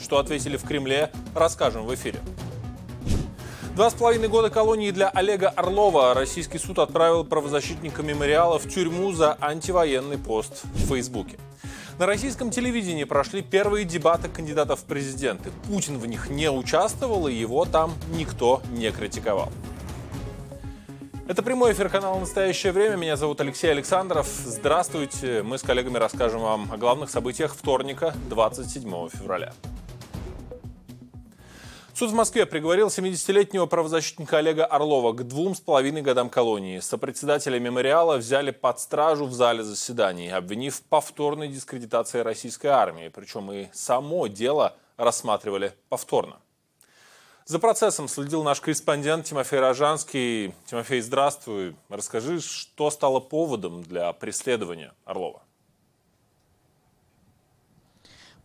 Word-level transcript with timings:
Что 0.00 0.18
ответили 0.18 0.56
в 0.56 0.64
Кремле, 0.64 1.10
расскажем 1.34 1.84
в 1.84 1.94
эфире. 1.94 2.20
Два 3.74 3.90
с 3.90 3.94
половиной 3.94 4.28
года 4.28 4.48
колонии 4.50 4.90
для 4.90 5.08
Олега 5.08 5.50
Орлова 5.50 6.14
российский 6.14 6.58
суд 6.58 6.78
отправил 6.78 7.22
правозащитника 7.24 8.02
мемориала 8.02 8.58
в 8.58 8.66
тюрьму 8.66 9.12
за 9.12 9.36
антивоенный 9.40 10.16
пост 10.18 10.64
в 10.74 10.88
Фейсбуке. 10.88 11.38
На 11.98 12.06
российском 12.06 12.50
телевидении 12.50 13.04
прошли 13.04 13.42
первые 13.42 13.84
дебаты 13.84 14.28
кандидатов 14.28 14.80
в 14.80 14.84
президенты. 14.84 15.50
Путин 15.68 15.98
в 15.98 16.06
них 16.06 16.30
не 16.30 16.50
участвовал, 16.50 17.28
и 17.28 17.34
его 17.34 17.66
там 17.66 17.92
никто 18.12 18.62
не 18.72 18.90
критиковал. 18.90 19.52
Это 21.28 21.42
прямой 21.42 21.72
эфир 21.74 21.90
канала 21.90 22.18
«Настоящее 22.18 22.72
время». 22.72 22.96
Меня 22.96 23.16
зовут 23.18 23.38
Алексей 23.42 23.70
Александров. 23.70 24.26
Здравствуйте. 24.26 25.42
Мы 25.42 25.58
с 25.58 25.62
коллегами 25.62 25.98
расскажем 25.98 26.40
вам 26.40 26.72
о 26.72 26.78
главных 26.78 27.10
событиях 27.10 27.54
вторника, 27.54 28.14
27 28.30 29.10
февраля. 29.10 29.52
Суд 31.92 32.12
в 32.12 32.14
Москве 32.14 32.46
приговорил 32.46 32.86
70-летнего 32.86 33.66
правозащитника 33.66 34.38
Олега 34.38 34.64
Орлова 34.64 35.12
к 35.12 35.28
двум 35.28 35.54
с 35.54 35.60
половиной 35.60 36.00
годам 36.00 36.30
колонии. 36.30 36.80
Сопредседателя 36.80 37.58
мемориала 37.58 38.16
взяли 38.16 38.50
под 38.50 38.80
стражу 38.80 39.26
в 39.26 39.34
зале 39.34 39.62
заседаний, 39.62 40.30
обвинив 40.30 40.76
в 40.76 40.82
повторной 40.84 41.48
дискредитации 41.48 42.20
российской 42.20 42.68
армии. 42.68 43.08
Причем 43.14 43.52
и 43.52 43.66
само 43.74 44.28
дело 44.28 44.76
рассматривали 44.96 45.74
повторно. 45.90 46.38
За 47.48 47.58
процессом 47.58 48.08
следил 48.08 48.42
наш 48.42 48.60
корреспондент 48.60 49.24
Тимофей 49.24 49.58
Рожанский. 49.58 50.52
Тимофей, 50.66 51.00
здравствуй. 51.00 51.76
Расскажи, 51.88 52.42
что 52.42 52.90
стало 52.90 53.20
поводом 53.20 53.82
для 53.82 54.12
преследования 54.12 54.92
Орлова? 55.06 55.40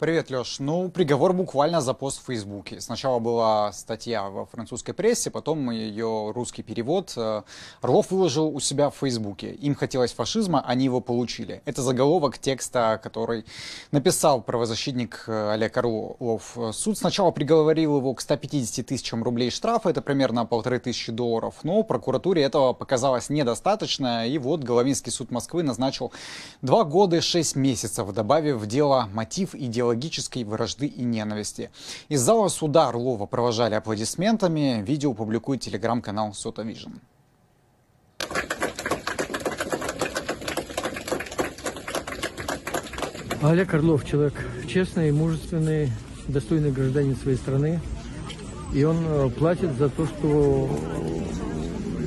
Привет, 0.03 0.29
Леш. 0.29 0.59
Ну, 0.59 0.89
приговор 0.89 1.31
буквально 1.31 1.79
за 1.79 1.93
пост 1.93 2.21
в 2.21 2.25
Фейсбуке. 2.25 2.81
Сначала 2.81 3.19
была 3.19 3.71
статья 3.71 4.29
во 4.29 4.45
французской 4.45 4.91
прессе, 4.91 5.31
потом 5.31 5.71
ее 5.71 6.33
русский 6.35 6.61
перевод. 6.61 7.13
Э, 7.15 7.43
Орлов 7.79 8.11
выложил 8.11 8.53
у 8.53 8.59
себя 8.59 8.89
в 8.89 8.97
Фейсбуке. 8.97 9.53
Им 9.53 9.75
хотелось 9.75 10.11
фашизма, 10.11 10.61
они 10.67 10.83
его 10.83 10.99
получили. 10.99 11.61
Это 11.63 11.81
заголовок 11.81 12.37
текста, 12.37 12.99
который 13.01 13.45
написал 13.91 14.41
правозащитник 14.41 15.23
э, 15.27 15.51
Олег 15.53 15.77
Орлов. 15.77 16.57
Суд 16.73 16.97
сначала 16.97 17.31
приговорил 17.31 17.95
его 17.95 18.13
к 18.13 18.19
150 18.19 18.85
тысячам 18.85 19.23
рублей 19.23 19.51
штрафа, 19.51 19.87
это 19.87 20.01
примерно 20.01 20.45
полторы 20.45 20.79
тысячи 20.79 21.13
долларов, 21.13 21.59
но 21.63 21.81
прокуратуре 21.83 22.43
этого 22.43 22.73
показалось 22.73 23.29
недостаточно, 23.29 24.27
и 24.27 24.37
вот 24.37 24.65
Головинский 24.65 25.13
суд 25.13 25.31
Москвы 25.31 25.63
назначил 25.63 26.11
два 26.61 26.83
года 26.83 27.15
и 27.15 27.21
шесть 27.21 27.55
месяцев, 27.55 28.11
добавив 28.11 28.57
в 28.57 28.65
дело 28.65 29.07
мотив 29.13 29.55
и 29.55 29.67
дело 29.67 29.92
идеологической 29.93 30.43
вражды 30.43 30.87
и 30.87 31.03
ненависти. 31.03 31.71
Из 32.09 32.21
зала 32.21 32.49
суда 32.49 32.89
Орлова 32.89 33.25
провожали 33.25 33.75
аплодисментами. 33.75 34.83
Видео 34.85 35.13
публикует 35.13 35.61
телеграм-канал 35.61 36.33
SOTAvision. 36.33 36.91
Олег 43.41 43.73
Орлов 43.73 44.05
человек 44.05 44.33
честный, 44.67 45.11
мужественный, 45.11 45.91
достойный 46.27 46.71
гражданин 46.71 47.15
своей 47.15 47.37
страны. 47.37 47.81
И 48.73 48.83
он 48.85 48.97
э, 49.05 49.29
платит 49.29 49.73
за 49.77 49.89
то, 49.89 50.07
что 50.07 50.69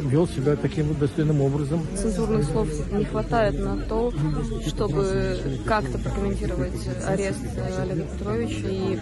вел 0.09 0.27
себя 0.29 0.57
таким 0.57 0.89
вот 0.89 0.99
достойным 0.99 1.41
образом. 1.41 1.87
Цензурных 1.97 2.45
слов 2.45 2.69
не 2.93 3.05
хватает 3.05 3.59
на 3.59 3.77
то, 3.79 4.13
чтобы 4.67 5.39
как-то 5.65 5.99
прокомментировать 5.99 6.89
арест 7.07 7.41
Олега 7.79 8.03
Петровича. 8.05 8.69
И 8.69 8.99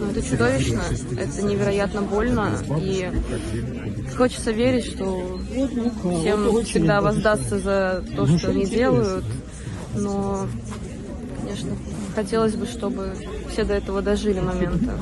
ну, 0.00 0.10
это 0.10 0.22
чудовищно, 0.22 0.82
это 1.18 1.42
невероятно 1.42 2.02
больно. 2.02 2.52
И 2.80 3.10
хочется 4.16 4.50
верить, 4.50 4.86
что 4.86 5.40
всем 6.20 6.64
всегда 6.64 7.00
воздастся 7.00 7.58
за 7.58 8.04
то, 8.16 8.26
что 8.26 8.50
они 8.50 8.66
делают. 8.66 9.24
Но, 9.94 10.46
конечно, 11.42 11.70
хотелось 12.14 12.54
бы, 12.54 12.66
чтобы 12.66 13.14
все 13.50 13.64
до 13.64 13.74
этого 13.74 14.02
дожили 14.02 14.40
момента. 14.40 14.98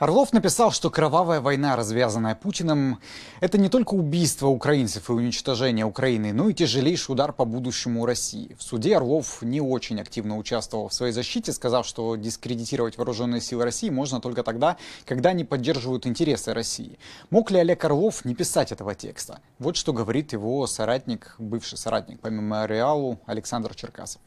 Орлов 0.00 0.32
написал, 0.32 0.72
что 0.72 0.88
кровавая 0.88 1.42
война, 1.42 1.76
развязанная 1.76 2.34
Путиным, 2.34 3.00
это 3.40 3.58
не 3.58 3.68
только 3.68 3.92
убийство 3.92 4.46
украинцев 4.46 5.10
и 5.10 5.12
уничтожение 5.12 5.84
Украины, 5.84 6.32
но 6.32 6.48
и 6.48 6.54
тяжелейший 6.54 7.12
удар 7.12 7.34
по 7.34 7.44
будущему 7.44 8.06
России. 8.06 8.56
В 8.58 8.62
суде 8.62 8.96
Орлов 8.96 9.42
не 9.42 9.60
очень 9.60 10.00
активно 10.00 10.38
участвовал 10.38 10.88
в 10.88 10.94
своей 10.94 11.12
защите, 11.12 11.52
сказав, 11.52 11.86
что 11.86 12.16
дискредитировать 12.16 12.96
вооруженные 12.96 13.42
силы 13.42 13.64
России 13.64 13.90
можно 13.90 14.22
только 14.22 14.42
тогда, 14.42 14.78
когда 15.04 15.30
они 15.30 15.44
поддерживают 15.44 16.06
интересы 16.06 16.54
России. 16.54 16.98
Мог 17.28 17.50
ли 17.50 17.58
Олег 17.58 17.84
Орлов 17.84 18.24
не 18.24 18.34
писать 18.34 18.72
этого 18.72 18.94
текста? 18.94 19.42
Вот 19.58 19.76
что 19.76 19.92
говорит 19.92 20.32
его 20.32 20.66
соратник, 20.66 21.34
бывший 21.36 21.76
соратник 21.76 22.20
по 22.20 22.28
мемориалу 22.28 23.20
Александр 23.26 23.74
Черкасов. 23.74 24.22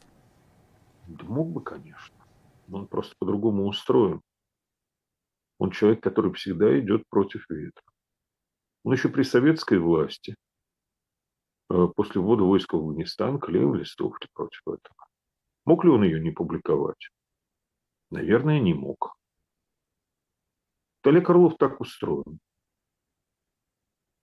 Да 1.08 1.24
мог 1.24 1.48
бы, 1.48 1.60
конечно. 1.60 2.14
Он 2.72 2.86
просто 2.86 3.16
по-другому 3.18 3.66
устроен. 3.66 4.20
Он 5.58 5.70
человек, 5.70 6.02
который 6.02 6.32
всегда 6.34 6.78
идет 6.78 7.08
против 7.08 7.48
ветра. 7.48 7.84
Он 8.82 8.92
еще 8.92 9.08
при 9.08 9.22
советской 9.22 9.78
власти, 9.78 10.34
э, 11.70 11.86
после 11.94 12.20
ввода 12.20 12.42
войск 12.44 12.72
в 12.72 12.76
Афганистан, 12.76 13.38
клеил 13.38 13.74
листовки 13.74 14.28
против 14.34 14.60
этого. 14.66 14.96
Мог 15.64 15.84
ли 15.84 15.90
он 15.90 16.04
ее 16.04 16.20
не 16.20 16.30
публиковать? 16.30 17.08
Наверное, 18.10 18.60
не 18.60 18.74
мог. 18.74 19.16
Олег 21.02 21.28
Орлов 21.30 21.56
так 21.58 21.80
устроен. 21.80 22.38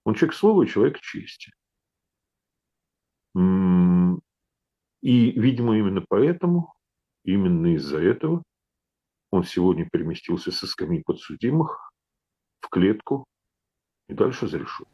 Он 0.03 0.15
человек 0.15 0.35
слова 0.35 0.63
и 0.63 0.67
человек 0.67 0.99
чести. 0.99 1.51
И, 3.35 5.31
видимо, 5.39 5.77
именно 5.77 6.03
поэтому, 6.07 6.73
именно 7.23 7.75
из-за 7.75 7.99
этого 7.99 8.43
он 9.31 9.45
сегодня 9.45 9.87
переместился 9.91 10.51
со 10.51 10.67
скамьи 10.67 11.01
подсудимых 11.01 11.91
в 12.59 12.69
клетку 12.69 13.25
и 14.09 14.13
дальше 14.13 14.47
за 14.47 14.57
решетку. 14.57 14.91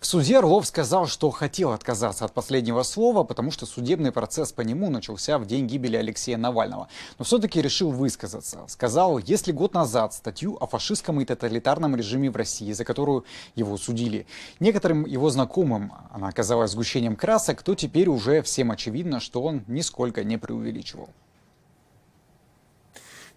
В 0.00 0.06
суде 0.06 0.38
Орлов 0.38 0.66
сказал, 0.66 1.06
что 1.06 1.30
хотел 1.30 1.70
отказаться 1.70 2.24
от 2.24 2.34
последнего 2.34 2.82
слова, 2.82 3.22
потому 3.22 3.52
что 3.52 3.66
судебный 3.66 4.10
процесс 4.10 4.52
по 4.52 4.60
нему 4.60 4.90
начался 4.90 5.38
в 5.38 5.46
день 5.46 5.66
гибели 5.66 5.96
Алексея 5.96 6.36
Навального. 6.36 6.88
Но 7.18 7.24
все-таки 7.24 7.62
решил 7.62 7.90
высказаться. 7.90 8.64
Сказал, 8.66 9.18
если 9.18 9.52
год 9.52 9.74
назад 9.74 10.12
статью 10.14 10.56
о 10.60 10.66
фашистском 10.66 11.20
и 11.20 11.24
тоталитарном 11.24 11.94
режиме 11.94 12.30
в 12.30 12.36
России, 12.36 12.72
за 12.72 12.84
которую 12.84 13.24
его 13.54 13.76
судили, 13.76 14.26
некоторым 14.58 15.06
его 15.06 15.30
знакомым 15.30 15.92
она 16.10 16.28
оказалась 16.28 16.72
сгущением 16.72 17.14
красок, 17.14 17.62
то 17.62 17.74
теперь 17.76 18.08
уже 18.08 18.42
всем 18.42 18.72
очевидно, 18.72 19.20
что 19.20 19.42
он 19.42 19.62
нисколько 19.68 20.24
не 20.24 20.36
преувеличивал. 20.36 21.10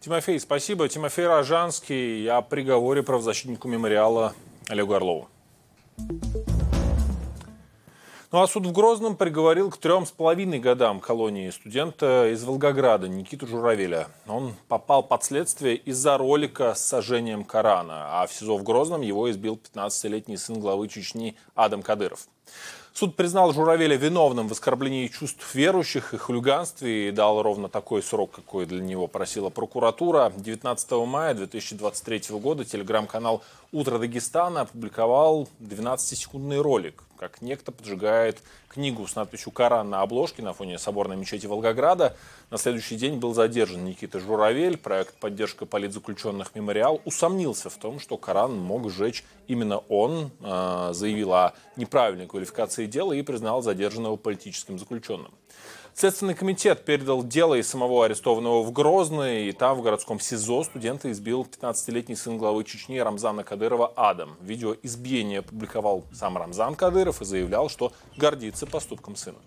Тимофей, 0.05 0.39
спасибо. 0.39 0.87
Тимофей 0.87 1.25
Рожанский 1.25 2.29
о 2.29 2.43
приговоре 2.43 3.01
правозащитнику 3.01 3.67
мемориала 3.67 4.35
Олегу 4.67 4.93
Орлову. 4.93 5.27
Ну 8.31 8.41
а 8.41 8.47
суд 8.47 8.67
в 8.67 8.71
Грозном 8.71 9.15
приговорил 9.15 9.71
к 9.71 9.77
трем 9.77 10.05
с 10.05 10.11
половиной 10.11 10.59
годам 10.59 10.99
колонии 10.99 11.49
студента 11.49 12.31
из 12.31 12.43
Волгограда 12.43 13.07
Никиту 13.07 13.47
Журавеля. 13.47 14.07
Он 14.27 14.53
попал 14.67 15.01
под 15.01 15.23
следствие 15.23 15.75
из-за 15.75 16.19
ролика 16.19 16.75
с 16.75 16.85
сожжением 16.85 17.43
Корана, 17.43 18.21
а 18.21 18.27
в 18.27 18.31
СИЗО 18.31 18.57
в 18.57 18.63
Грозном 18.63 19.01
его 19.01 19.31
избил 19.31 19.59
15-летний 19.73 20.37
сын 20.37 20.59
главы 20.59 20.87
Чечни 20.87 21.35
Адам 21.55 21.81
Кадыров. 21.81 22.27
Суд 22.97 23.17
признал 23.17 23.51
Журавеля 23.51 23.97
виновным 23.97 24.47
в 24.47 24.53
оскорблении 24.53 25.07
чувств 25.07 25.53
верующих 25.53 26.13
и 26.13 26.17
хулиганстве 26.17 27.09
и 27.09 27.11
дал 27.11 27.41
ровно 27.41 27.67
такой 27.67 28.01
срок, 28.01 28.31
какой 28.31 28.65
для 28.65 28.81
него 28.81 29.07
просила 29.07 29.49
прокуратура. 29.49 30.31
19 30.33 30.91
мая 31.05 31.33
2023 31.33 32.39
года 32.39 32.63
телеграм-канал 32.63 33.43
«Утро 33.71 33.97
Дагестана» 33.99 34.61
опубликовал 34.61 35.47
12-секундный 35.59 36.59
ролик, 36.61 37.03
как 37.17 37.41
некто 37.41 37.71
поджигает 37.71 38.41
книгу 38.67 39.07
с 39.07 39.15
надписью 39.15 39.51
«Коран» 39.51 39.89
на 39.89 40.01
обложке 40.01 40.41
на 40.41 40.53
фоне 40.53 40.77
соборной 40.77 41.15
мечети 41.15 41.45
Волгограда. 41.45 42.15
На 42.49 42.57
следующий 42.57 42.95
день 42.95 43.19
был 43.19 43.33
задержан 43.33 43.85
Никита 43.85 44.19
Журавель. 44.19 44.77
Проект 44.77 45.15
«Поддержка 45.15 45.65
политзаключенных 45.65 46.55
Мемориал» 46.55 47.01
усомнился 47.05 47.69
в 47.69 47.77
том, 47.77 47.99
что 47.99 48.17
Коран 48.17 48.57
мог 48.57 48.89
сжечь 48.89 49.23
именно 49.47 49.77
он, 49.89 50.31
а, 50.41 50.93
заявил 50.93 51.33
о 51.33 51.53
неправильной 51.75 52.27
квалификации 52.27 52.85
дела 52.85 53.13
и 53.13 53.21
признал 53.21 53.61
задержанного 53.61 54.15
политическим 54.15 54.77
заключенным. 54.77 55.33
Следственный 55.97 56.33
комитет 56.33 56.83
передал 56.83 57.23
дело 57.23 57.55
из 57.55 57.69
самого 57.69 58.03
арестованного 58.03 58.63
в 58.63 58.73
Грозный, 58.73 59.47
и 59.47 59.53
там, 59.53 59.77
в 59.77 59.81
городском 59.81 60.19
СИЗО, 60.19 60.65
студента 60.65 61.09
избил 61.09 61.47
15-летний 61.49 62.17
сын 62.17 62.37
главы 62.37 62.65
Чечни 62.65 62.99
Рамзана 62.99 63.45
Кадырова 63.45 63.93
Адам. 63.95 64.35
Видео 64.41 64.75
избиения 64.83 65.39
опубликовал 65.39 66.03
сам 66.11 66.37
Рамзан 66.37 66.75
Кадыров 66.75 67.21
и 67.21 67.25
заявлял, 67.25 67.69
что 67.69 67.93
гордится 68.17 68.65
поступком 68.65 69.15
сына. 69.15 69.37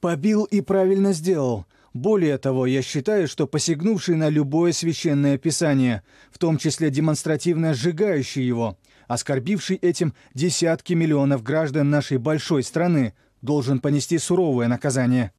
Побил 0.00 0.44
и 0.44 0.62
правильно 0.62 1.12
сделал. 1.12 1.66
Более 1.92 2.38
того, 2.38 2.64
я 2.64 2.80
считаю, 2.80 3.28
что 3.28 3.46
посягнувший 3.46 4.16
на 4.16 4.30
любое 4.30 4.72
священное 4.72 5.36
писание, 5.36 6.02
в 6.32 6.38
том 6.38 6.56
числе 6.56 6.88
демонстративно 6.88 7.74
сжигающий 7.74 8.42
его, 8.42 8.78
оскорбивший 9.06 9.76
этим 9.76 10.14
десятки 10.32 10.94
миллионов 10.94 11.42
граждан 11.42 11.90
нашей 11.90 12.16
большой 12.16 12.62
страны, 12.62 13.12
должен 13.44 13.80
понести 13.80 14.18
суровое 14.18 14.68
наказание. 14.68 15.32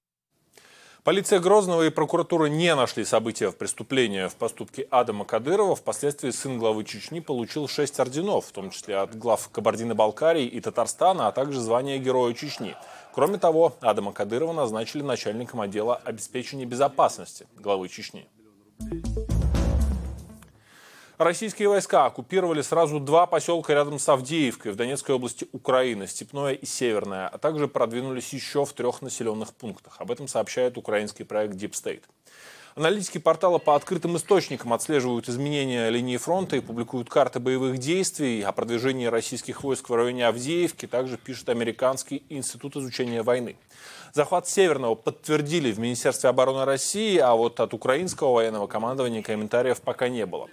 Полиция 1.04 1.40
Грозного 1.40 1.86
и 1.86 1.92
прокуратура 1.92 2.48
не 2.48 2.74
нашли 2.74 3.06
события 3.06 3.52
в 3.52 3.58
преступлении 3.58 4.28
в 4.28 4.36
поступке 4.36 4.88
Адама 4.90 5.24
Кадырова. 5.24 5.76
Впоследствии 5.76 6.32
сын 6.32 6.58
главы 6.58 6.84
Чечни 6.84 7.20
получил 7.20 7.68
шесть 7.68 8.00
орденов, 8.00 8.48
в 8.48 8.52
том 8.52 8.72
числе 8.72 8.98
от 8.98 9.16
глав 9.16 9.50
Кабардино-Балкарии 9.50 10.48
и 10.48 10.60
Татарстана, 10.62 11.28
а 11.28 11.32
также 11.32 11.62
звание 11.62 12.00
Героя 12.00 12.34
Чечни. 12.34 12.76
Кроме 13.14 13.38
того, 13.38 13.76
Адама 13.82 14.14
Кадырова 14.14 14.54
назначили 14.54 15.04
начальником 15.04 15.62
отдела 15.62 15.96
обеспечения 15.96 16.66
безопасности 16.66 17.46
главы 17.56 17.88
Чечни. 17.88 18.28
Российские 21.18 21.70
войска 21.70 22.08
оккупировали 22.08 22.62
сразу 22.62 23.00
два 23.00 23.26
поселка 23.26 23.74
рядом 23.74 24.00
с 24.00 24.10
Авдеевкой 24.10 24.74
в 24.74 24.76
Донецкой 24.76 25.16
области 25.16 25.48
Украины, 25.54 26.08
Степное 26.08 26.54
и 26.54 26.66
Северное, 26.66 27.30
а 27.30 27.38
также 27.38 27.70
продвинулись 27.70 28.34
еще 28.34 28.66
в 28.66 28.74
трех 28.74 29.02
населенных 29.02 29.54
пунктах. 29.54 29.96
Об 30.00 30.12
этом 30.12 30.28
сообщает 30.28 30.78
украинский 30.78 31.24
проект 31.24 31.56
Deep 31.56 31.72
State. 31.72 32.04
Аналитики 32.78 33.20
портала 33.20 33.58
по 33.58 33.78
открытым 33.78 34.18
источникам 34.18 34.74
отслеживают 34.74 35.30
изменения 35.30 35.90
линии 35.90 36.18
фронта 36.18 36.58
и 36.58 36.60
публикуют 36.60 37.10
карты 37.10 37.40
боевых 37.40 37.78
действий. 37.78 38.42
О 38.42 38.52
продвижении 38.52 39.06
российских 39.06 39.64
войск 39.64 39.90
в 39.90 39.96
районе 39.96 40.28
Авдеевки 40.28 40.86
также 40.86 41.16
пишет 41.18 41.48
Американский 41.48 42.24
институт 42.28 42.76
изучения 42.76 43.24
войны. 43.24 43.56
Захват 44.12 44.50
Северного 44.50 44.96
подтвердили 44.96 45.72
в 45.72 45.80
Министерстве 45.80 46.30
обороны 46.30 46.66
России, 46.66 47.18
а 47.18 47.34
вот 47.36 47.62
от 47.62 47.74
украинского 47.74 48.34
военного 48.34 48.68
командования 48.68 49.22
комментариев 49.22 49.80
пока 49.80 50.10
не 50.10 50.26
было. 50.26 50.50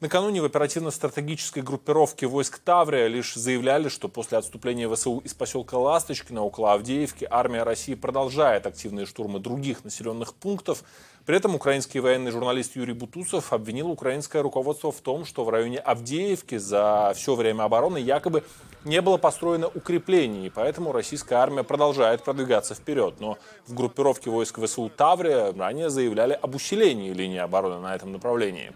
Накануне 0.00 0.42
в 0.42 0.44
оперативно-стратегической 0.44 1.62
группировке 1.62 2.26
войск 2.26 2.58
Таврия 2.58 3.06
лишь 3.08 3.34
заявляли, 3.34 3.88
что 3.88 4.08
после 4.08 4.38
отступления 4.38 4.88
ВСУ 4.88 5.18
из 5.18 5.34
поселка 5.34 5.78
Ласточкино 5.78 6.42
около 6.42 6.74
Авдеевки 6.74 7.26
армия 7.28 7.64
России 7.64 7.94
продолжает 7.94 8.66
активные 8.66 9.06
штурмы 9.06 9.40
других 9.40 9.84
населенных 9.84 10.34
пунктов. 10.34 10.84
При 11.26 11.36
этом 11.36 11.56
украинский 11.56 11.98
военный 11.98 12.30
журналист 12.30 12.76
Юрий 12.76 12.92
Бутусов 12.92 13.52
обвинил 13.52 13.90
украинское 13.90 14.42
руководство 14.42 14.92
в 14.92 15.00
том, 15.00 15.24
что 15.24 15.42
в 15.42 15.48
районе 15.48 15.78
Авдеевки 15.78 16.56
за 16.56 17.12
все 17.16 17.34
время 17.34 17.64
обороны 17.64 17.98
якобы 17.98 18.44
не 18.84 19.00
было 19.00 19.16
построено 19.16 19.66
укреплений, 19.66 20.46
и 20.46 20.50
поэтому 20.50 20.92
российская 20.92 21.34
армия 21.34 21.64
продолжает 21.64 22.22
продвигаться 22.22 22.76
вперед. 22.76 23.16
Но 23.18 23.38
в 23.66 23.74
группировке 23.74 24.30
войск 24.30 24.64
ВСУ 24.64 24.88
Таврия 24.88 25.52
ранее 25.52 25.90
заявляли 25.90 26.38
об 26.40 26.54
усилении 26.54 27.12
линии 27.12 27.38
обороны 27.38 27.80
на 27.80 27.96
этом 27.96 28.12
направлении. 28.12 28.72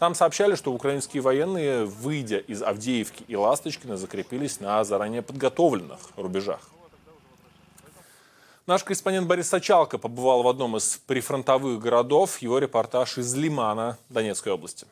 Там 0.00 0.16
сообщали, 0.16 0.56
что 0.56 0.72
украинские 0.72 1.22
военные, 1.22 1.84
выйдя 1.84 2.38
из 2.38 2.64
Авдеевки 2.64 3.22
и 3.28 3.36
Ласточкина, 3.36 3.96
закрепились 3.96 4.58
на 4.58 4.82
заранее 4.82 5.22
подготовленных 5.22 6.00
рубежах. 6.16 6.68
Наш 8.71 8.83
корреспондент 8.83 9.27
Борис 9.27 9.47
Сачалко 9.47 9.97
побывал 9.97 10.43
в 10.43 10.47
одном 10.47 10.75
из 10.75 10.97
прифронтовых 11.07 11.79
городов. 11.79 12.39
Его 12.39 12.59
репортаж 12.59 13.17
из 13.17 13.33
Лимана 13.35 13.97
Донецкой 14.09 14.53
области. 14.53 14.85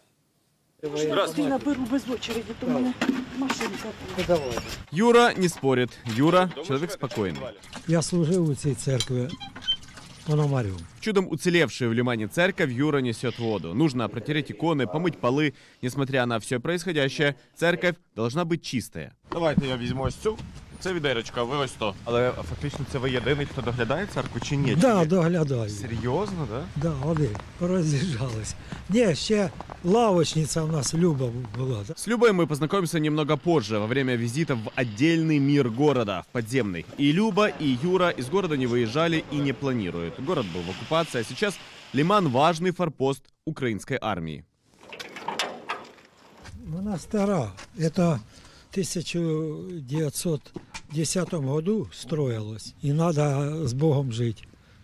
Здравствуйте. 0.82 1.50
наберу 1.50 1.86
без 1.86 2.08
очереди, 2.08 2.54
то 2.60 2.68
мене 2.68 2.94
машинка. 3.38 3.88
Юра 4.92 5.34
не 5.36 5.48
спорит. 5.48 5.90
Юра – 6.06 6.68
человек 6.68 6.92
спокойный. 6.92 7.40
Я 7.88 8.02
служив 8.02 8.50
у 8.50 8.56
цій 8.56 8.76
церкві 8.76 9.30
Пономарю. 10.26 10.78
Чудом 11.00 11.28
уцелевшая 11.28 11.90
в 11.90 11.94
Лимане 11.94 12.28
церковь 12.28 12.72
Юра 12.72 12.98
несет 13.02 13.40
воду. 13.40 13.74
Нужно 13.74 14.10
протереть 14.10 14.52
иконы, 14.52 14.88
помыть 14.88 15.18
полы. 15.18 15.54
Несмотря 15.82 16.26
на 16.26 16.40
все 16.40 16.60
происходящее, 16.60 17.36
церковь 17.56 17.96
должна 18.16 18.44
быть 18.46 18.64
чистая. 18.64 19.12
Давайте 19.32 19.68
я 19.68 19.78
візьму 19.78 20.04
ось 20.04 20.16
цю. 20.16 20.38
Це 20.81 20.93
відерочка, 20.93 21.43
ви 21.43 21.57
ось 21.57 21.73
то. 21.73 21.95
Але 22.05 22.33
фактично 22.51 22.87
це 22.93 22.99
ви 22.99 23.11
єдиний, 23.11 23.47
хто 23.47 23.63
доглядає 23.63 24.07
церкву 24.15 24.41
чи 24.41 24.57
ні? 24.57 24.75
Да, 24.75 25.05
доглядаю. 25.05 25.71
Серйозно, 25.71 26.49
да? 26.51 26.65
Да, 26.77 27.07
один. 27.09 27.37
Поразъезжалась. 27.59 28.55
Не, 28.89 29.15
ще 29.15 29.51
лавочница 29.85 30.63
у 30.63 30.67
нас 30.67 30.95
Люба 30.95 31.27
была. 31.59 31.85
да. 31.89 31.95
С 31.97 32.09
Любой 32.09 32.33
мы 32.33 32.47
познакомимся 32.47 32.99
немного 32.99 33.37
позже, 33.37 33.79
во 33.79 33.87
время 33.87 34.17
визита 34.17 34.55
в 34.55 34.71
отдельный 34.75 35.39
мир 35.39 35.69
города, 35.71 36.23
в 36.29 36.33
подземный. 36.37 36.87
И 36.99 37.13
Люба, 37.13 37.49
и 37.49 37.79
Юра 37.83 38.09
из 38.11 38.29
города 38.31 38.57
не 38.57 38.67
выезжали 38.67 39.25
и 39.33 39.37
не 39.37 39.53
планируют. 39.53 40.15
Город 40.21 40.47
был 40.55 40.63
в 40.63 40.71
оккупации, 40.71 41.21
а 41.21 41.25
сейчас 41.25 41.59
Лиман– 41.93 42.29
важный 42.31 42.71
форпост 42.73 43.23
украинской 43.45 43.99
армии. 44.01 44.45
Ну, 46.65 46.79
Она 46.79 46.99
стара. 46.99 47.53
Это 47.79 48.21
1900 48.73 50.41
2010 50.91 51.33
году 51.35 51.89
строилось, 51.93 52.75
и 52.83 52.93
надо 52.93 53.67
с 53.67 53.75
Богом 53.75 54.11
жить, 54.13 54.43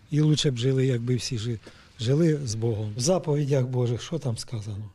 и 0.09 0.21
лучше 0.21 0.51
б 0.51 0.57
жили, 0.57 0.97
бы 0.97 1.17
все 1.17 1.37
жили, 1.37 1.59
жили 1.97 2.35
с 2.45 2.55
Богом. 2.55 2.93
В 2.93 2.99
заповедях 2.99 3.67
Божьих 3.67 4.01
что 4.01 4.17
там 4.17 4.37
сказано? 4.37 4.89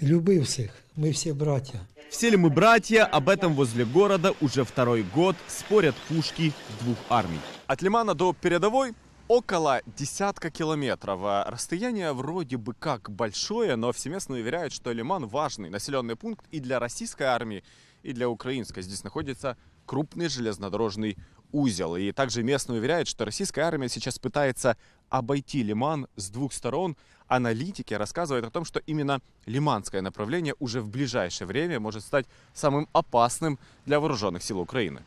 Люби 0.00 0.40
всех, 0.40 0.72
мы 0.94 1.12
все 1.12 1.32
братья. 1.32 1.80
Все 2.10 2.28
ли 2.28 2.36
мы 2.36 2.50
братья, 2.50 3.04
об 3.04 3.28
этом 3.28 3.54
возле 3.54 3.84
города 3.84 4.34
уже 4.40 4.64
второй 4.64 5.04
год 5.14 5.36
спорят 5.46 5.94
пушки 6.08 6.52
двух 6.80 6.98
армий. 7.08 7.40
От 7.66 7.82
Лимана 7.82 8.14
до 8.14 8.32
передовой 8.32 8.94
около 9.28 9.80
десятка 9.96 10.50
километров. 10.50 11.20
А 11.22 11.48
расстояние 11.48 12.12
вроде 12.12 12.56
бы 12.56 12.74
как 12.74 13.10
большое, 13.10 13.76
но 13.76 13.92
всеместно 13.92 14.34
уверяют, 14.34 14.72
что 14.72 14.90
Лиман 14.90 15.28
важный 15.28 15.70
населенный 15.70 16.16
пункт 16.16 16.44
и 16.50 16.58
для 16.58 16.80
российской 16.80 17.22
армии, 17.22 17.62
и 18.02 18.12
для 18.12 18.28
украинской. 18.28 18.82
Здесь 18.82 19.04
находится 19.04 19.56
крупный 19.90 20.28
железнодорожный 20.28 21.18
узел. 21.50 21.96
И 21.96 22.12
также 22.12 22.44
местные 22.44 22.78
уверяют, 22.78 23.08
что 23.08 23.24
российская 23.24 23.62
армия 23.62 23.88
сейчас 23.88 24.20
пытается 24.20 24.76
обойти 25.08 25.64
Лиман 25.64 26.06
с 26.14 26.30
двух 26.30 26.52
сторон. 26.52 26.96
Аналитики 27.26 27.92
рассказывают 27.94 28.46
о 28.46 28.50
том, 28.50 28.64
что 28.64 28.78
именно 28.86 29.20
лиманское 29.46 30.00
направление 30.00 30.54
уже 30.60 30.80
в 30.80 30.88
ближайшее 30.88 31.48
время 31.48 31.80
может 31.80 32.04
стать 32.04 32.26
самым 32.54 32.86
опасным 32.92 33.58
для 33.84 33.98
вооруженных 33.98 34.44
сил 34.44 34.60
Украины. 34.60 35.00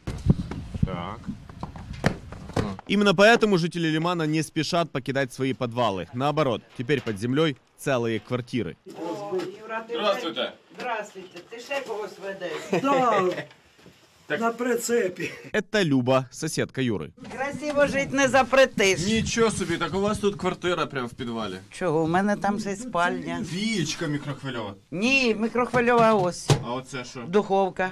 Так. 0.82 1.20
Именно 2.86 3.16
поэтому 3.16 3.58
жители 3.58 3.88
Лимана 3.88 4.24
не 4.24 4.44
спешат 4.44 4.92
покидать 4.92 5.32
свои 5.32 5.54
подвалы. 5.54 6.10
Наоборот, 6.14 6.62
теперь 6.78 7.02
под 7.02 7.18
землей 7.18 7.56
целые 7.78 8.20
квартиры. 8.20 8.76
Здравствуйте. 9.88 10.54
Здравствуйте, 10.78 11.40
ти 11.50 11.60
ще 11.60 11.82
когось 11.88 12.18
ведеш? 12.20 12.82
Да, 12.82 13.46
на 14.30 14.52
прицепі. 14.52 15.32
Это 15.54 15.84
Люба, 15.86 16.26
соседка 16.32 16.82
Юры. 16.82 17.10
Красиво 17.36 17.88
жити 17.88 18.10
не 18.12 18.28
запретиш. 18.28 19.00
Нічого 19.08 19.52
собі, 19.52 19.78
так 19.78 19.94
у 19.94 20.00
вас 20.00 20.18
тут 20.20 20.36
квартира 20.36 20.86
прямо 20.86 21.08
в 21.08 21.14
підвалі. 21.14 21.56
Чого, 21.72 22.04
у 22.04 22.08
мене 22.08 22.36
там 22.36 22.60
ще 22.60 22.76
спальня. 22.76 23.46
Вієчка 23.54 24.08
мікрохвильова. 24.08 24.74
Ні, 24.92 25.36
мікрохвильова 25.40 26.14
ось. 26.14 26.50
А 26.66 26.74
оце 26.74 27.06
що? 27.06 27.20
Духовка. 27.28 27.92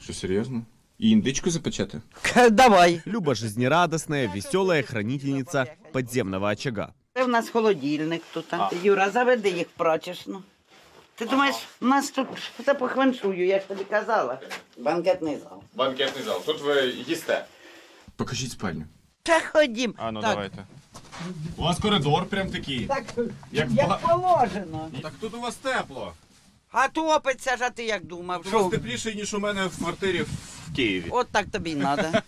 Що 0.00 0.12
серйозно? 0.12 0.62
І 0.98 1.10
індичку 1.10 1.50
запечати? 1.50 2.00
Давай. 2.50 3.00
Люба 3.06 3.34
жизнерадостная, 3.34 4.28
веселая 4.28 4.82
хранительница 4.82 5.66
подземного 5.92 6.46
очага. 6.46 6.92
Це 7.14 7.24
в 7.24 7.28
нас 7.28 7.48
холодильник 7.50 8.22
тут. 8.34 8.44
Юра, 8.82 9.10
заведи 9.10 9.48
їх 9.50 9.66
в 9.66 9.78
прачечну. 9.78 10.42
Ти 11.18 11.26
думаєш, 11.26 11.56
у 11.80 11.86
нас 11.86 12.10
тут 12.10 12.28
все 12.60 12.74
по 12.74 12.88
хваншую, 12.88 13.46
я 13.46 13.58
ж 13.60 13.68
тобі 13.68 13.84
казала. 13.84 14.38
Банкетний 14.78 15.38
зал. 15.38 15.62
Банкетний 15.74 16.24
зал. 16.24 16.42
Тут 16.46 16.60
ви 16.60 16.86
їсте. 16.86 17.44
Покажіть 18.16 18.50
спальню. 18.50 18.84
Та 19.22 19.40
ходім. 19.40 19.94
А 19.96 20.12
ну 20.12 20.20
так, 20.20 20.30
давайте. 20.30 20.66
У 21.56 21.62
вас 21.62 21.78
коридор 21.78 22.26
прям 22.26 22.50
такий. 22.50 22.86
Так, 22.86 23.04
Як, 23.52 23.70
як 23.70 23.98
положено. 24.00 24.90
Так 25.02 25.12
тут 25.20 25.34
у 25.34 25.40
вас 25.40 25.54
тепло. 25.54 26.12
А 26.75 26.87
топиться 26.87 27.57
ж, 27.57 27.63
а 27.63 27.69
ти 27.69 27.83
як 27.83 28.05
думав? 28.05 28.43
Тут 28.43 28.53
у 28.53 28.57
вас 28.57 28.61
Що? 28.61 28.71
тепліше, 28.71 29.15
ніж 29.15 29.33
у 29.33 29.39
мене 29.39 29.65
в 29.65 29.77
квартирі 29.77 30.21
в 30.21 30.75
Києві. 30.75 31.05
От 31.09 31.27
так 31.31 31.45
тобі 31.51 31.69
й 31.71 31.75
треба. 31.75 32.21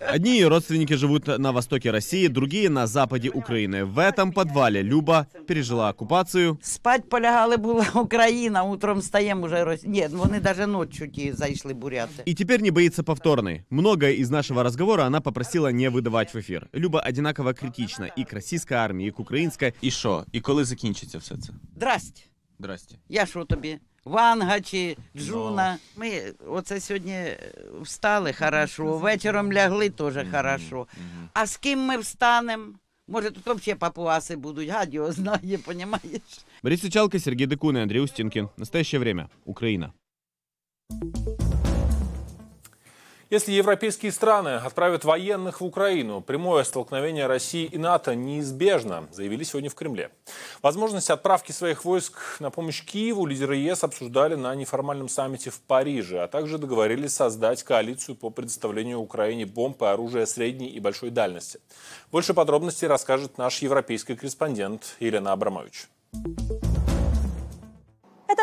Одни 0.15 0.29
ее 0.37 0.47
родственники 0.49 0.97
живут 0.97 1.27
на 1.27 1.51
востоке 1.51 1.91
России, 1.91 2.27
другие 2.27 2.69
на 2.69 2.87
западе 2.87 3.29
Украины. 3.29 3.83
В 3.85 3.97
этом 3.97 4.31
подвале 4.33 4.83
Люба 4.83 5.25
пережила 5.47 5.89
оккупацию, 5.89 6.57
Спать 6.61 7.09
полягали 7.09 7.57
була 7.57 7.85
Україна, 7.95 8.63
утром 8.63 9.01
стаємо 9.01 9.45
вже 9.47 9.63
Рос... 9.63 9.83
Ні, 9.83 10.07
вони 10.11 10.39
навіть 10.39 10.67
ночі 10.67 11.07
ті 11.07 11.33
зайшли 11.33 11.73
буряти. 11.73 12.23
и 12.27 12.33
теперь 12.33 12.61
не 12.61 12.71
боится 12.71 13.03
повторной. 13.03 13.63
Многое 13.69 14.13
из 14.21 14.29
нашего 14.29 14.63
разговора 14.63 15.05
она 15.05 15.21
попросила 15.21 15.71
не 15.71 15.89
выдавать 15.89 16.33
в 16.33 16.37
эфир. 16.37 16.67
Люба 16.75 16.99
одинаково 17.09 17.53
критична 17.53 18.05
и 18.19 18.23
к 18.23 18.33
российской 18.33 18.75
армии, 18.77 19.07
и 19.07 19.11
к 19.11 19.19
украинской. 19.21 19.73
І 19.81 19.91
що? 19.91 20.25
І 20.31 20.39
коли 20.41 20.65
закінчиться 20.65 21.17
все 21.17 21.37
це? 21.37 21.53
Здрасте. 21.75 22.21
Здрасте. 22.64 22.94
Я 23.08 23.26
що 23.26 23.44
тобі? 23.44 23.78
Ванга 24.04 24.60
чи 24.60 24.96
Джуна. 25.16 25.78
Ми 25.96 26.22
оце 26.48 26.80
сьогодні 26.80 27.12
е, 27.12 27.52
встали 27.82 28.32
хорошо, 28.32 28.98
вечором 28.98 29.52
лягли 29.52 29.90
теж 29.90 30.14
хорошо. 30.30 30.86
А 31.32 31.46
з 31.46 31.56
ким 31.56 31.78
ми 31.78 31.98
встанемо? 31.98 32.72
Може, 33.08 33.30
тут 33.30 33.46
взагалі 33.46 33.78
папуаси 33.78 34.36
будуть, 34.36 34.68
гад 34.68 34.94
його 34.94 35.12
знає, 35.12 35.58
понімаєш? 35.58 36.22
Борис 36.62 36.80
Сичалко, 36.80 37.20
Сергій 37.20 37.46
Декун 37.46 37.76
и 37.76 37.82
Андрей 37.82 38.00
Устинкин. 38.00 38.48
Настоящее 38.56 39.00
время. 39.00 39.28
Украина. 39.44 39.92
Если 43.34 43.50
европейские 43.50 44.12
страны 44.12 44.60
отправят 44.64 45.04
военных 45.04 45.60
в 45.60 45.64
Украину, 45.64 46.20
прямое 46.20 46.62
столкновение 46.62 47.26
России 47.26 47.64
и 47.64 47.78
НАТО 47.78 48.14
неизбежно, 48.14 49.08
заявили 49.10 49.42
сегодня 49.42 49.68
в 49.70 49.74
Кремле. 49.74 50.12
Возможность 50.62 51.10
отправки 51.10 51.50
своих 51.50 51.84
войск 51.84 52.16
на 52.38 52.50
помощь 52.50 52.84
Киеву 52.84 53.26
лидеры 53.26 53.56
ЕС 53.56 53.82
обсуждали 53.82 54.36
на 54.36 54.54
неформальном 54.54 55.08
саммите 55.08 55.50
в 55.50 55.60
Париже, 55.62 56.22
а 56.22 56.28
также 56.28 56.58
договорились 56.58 57.14
создать 57.14 57.64
коалицию 57.64 58.14
по 58.14 58.30
предоставлению 58.30 59.00
Украине 59.00 59.46
бомб 59.46 59.82
и 59.82 59.86
оружия 59.86 60.26
средней 60.26 60.68
и 60.68 60.78
большой 60.78 61.10
дальности. 61.10 61.58
Больше 62.12 62.34
подробностей 62.34 62.86
расскажет 62.86 63.36
наш 63.36 63.62
европейский 63.62 64.14
корреспондент 64.14 64.94
Елена 65.00 65.32
Абрамович. 65.32 65.88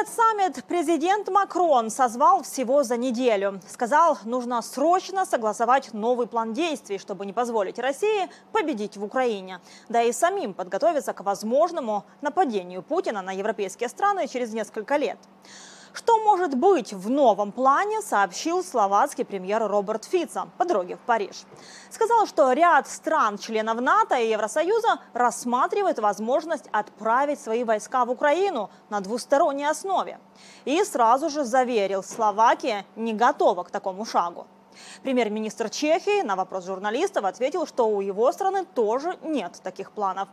Этот 0.02 0.16
саммит 0.16 0.64
президент 0.66 1.30
Макрон 1.30 1.92
созвал 1.92 2.42
всего 2.42 2.82
за 2.82 2.98
неделю. 2.98 3.60
Сказал, 3.68 4.18
нужно 4.24 4.60
срочно 4.64 5.28
согласовать 5.28 5.94
новый 5.94 6.26
план 6.26 6.54
действий, 6.54 6.98
чтобы 6.98 7.24
не 7.28 7.34
позволить 7.34 7.78
России 7.78 8.28
победить 8.52 8.98
в 8.98 9.04
Украине. 9.04 9.60
Да 9.90 10.02
и 10.02 10.12
самим 10.12 10.56
подготовиться 10.56 11.14
к 11.14 11.22
возможному 11.22 12.04
нападению 12.22 12.82
Путина 12.82 13.22
на 13.22 13.32
европейские 13.32 13.90
страны 13.90 14.28
через 14.28 14.54
несколько 14.54 14.98
лет. 14.98 15.20
Что 15.94 16.18
может 16.24 16.56
быть 16.56 16.94
в 16.94 17.10
новом 17.10 17.52
плане, 17.52 18.02
сообщил 18.02 18.64
словацкий 18.64 19.26
премьер 19.26 19.68
Роберт 19.68 20.06
Фица 20.06 20.48
по 20.58 20.64
дороге 20.64 20.96
в 20.96 21.00
Париж. 21.00 21.44
Сказал, 21.90 22.26
что 22.28 22.54
ряд 22.54 22.88
стран-членов 22.88 23.82
НАТО 23.82 24.16
и 24.16 24.30
Евросоюза 24.30 25.00
рассматривает 25.14 26.00
возможность 26.00 26.70
отправить 26.72 27.42
свои 27.42 27.66
войска 27.66 28.06
в 28.06 28.12
Украину 28.12 28.70
на 28.90 29.02
двусторонней 29.02 29.68
основе. 29.70 30.20
И 30.64 30.82
сразу 30.84 31.30
же 31.30 31.44
заверил, 31.44 32.04
Словакия 32.04 32.86
не 32.96 33.14
готова 33.14 33.64
к 33.64 33.72
такому 33.72 34.06
шагу. 34.06 34.48
Премьер-министр 35.04 35.70
Чехии 35.70 36.22
на 36.22 36.36
вопрос 36.36 36.66
журналистов 36.66 37.26
ответил, 37.26 37.66
что 37.66 37.88
у 37.88 38.02
его 38.02 38.32
страны 38.32 38.66
тоже 38.66 39.18
нет 39.22 39.60
таких 39.64 39.92
планов. 39.92 40.30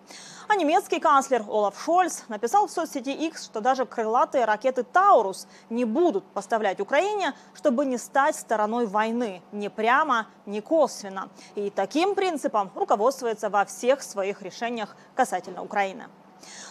А 0.49 0.57
немецкий 0.57 1.01
канцлер 1.01 1.45
Олаф 1.49 1.81
Шольц 1.83 2.23
написал 2.29 2.67
в 2.67 2.71
соцсети 2.71 3.11
X, 3.11 3.45
что 3.45 3.61
даже 3.61 3.87
крылатые 3.87 4.45
ракеты 4.45 4.83
«Таурус» 4.83 5.47
не 5.71 5.85
будут 5.85 6.25
поставлять 6.33 6.81
Украине, 6.81 7.35
чтобы 7.55 7.85
не 7.85 7.99
стать 7.99 8.37
стороной 8.37 8.87
войны 8.87 9.43
ни 9.53 9.69
прямо, 9.69 10.27
ни 10.47 10.61
косвенно. 10.61 11.29
И 11.55 11.71
таким 11.71 12.15
принципом 12.15 12.71
руководствуется 12.75 13.51
во 13.51 13.65
всех 13.65 14.03
своих 14.03 14.43
решениях 14.43 14.97
касательно 15.15 15.63
Украины. 15.63 16.09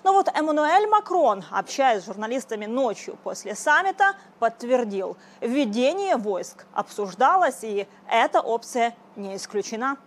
Но 0.04 0.14
вот 0.14 0.30
Эммануэль 0.34 0.88
Макрон, 0.88 1.44
общаясь 1.52 2.04
с 2.04 2.06
журналистами 2.06 2.66
ночью 2.66 3.18
после 3.24 3.56
саммита, 3.56 4.16
подтвердил, 4.40 5.18
введение 5.42 6.18
войск 6.18 6.66
обсуждалось, 6.74 7.64
и 7.64 7.88
эта 8.10 8.42
опция 8.42 8.96
не 9.16 9.36
исключена. 9.36 9.98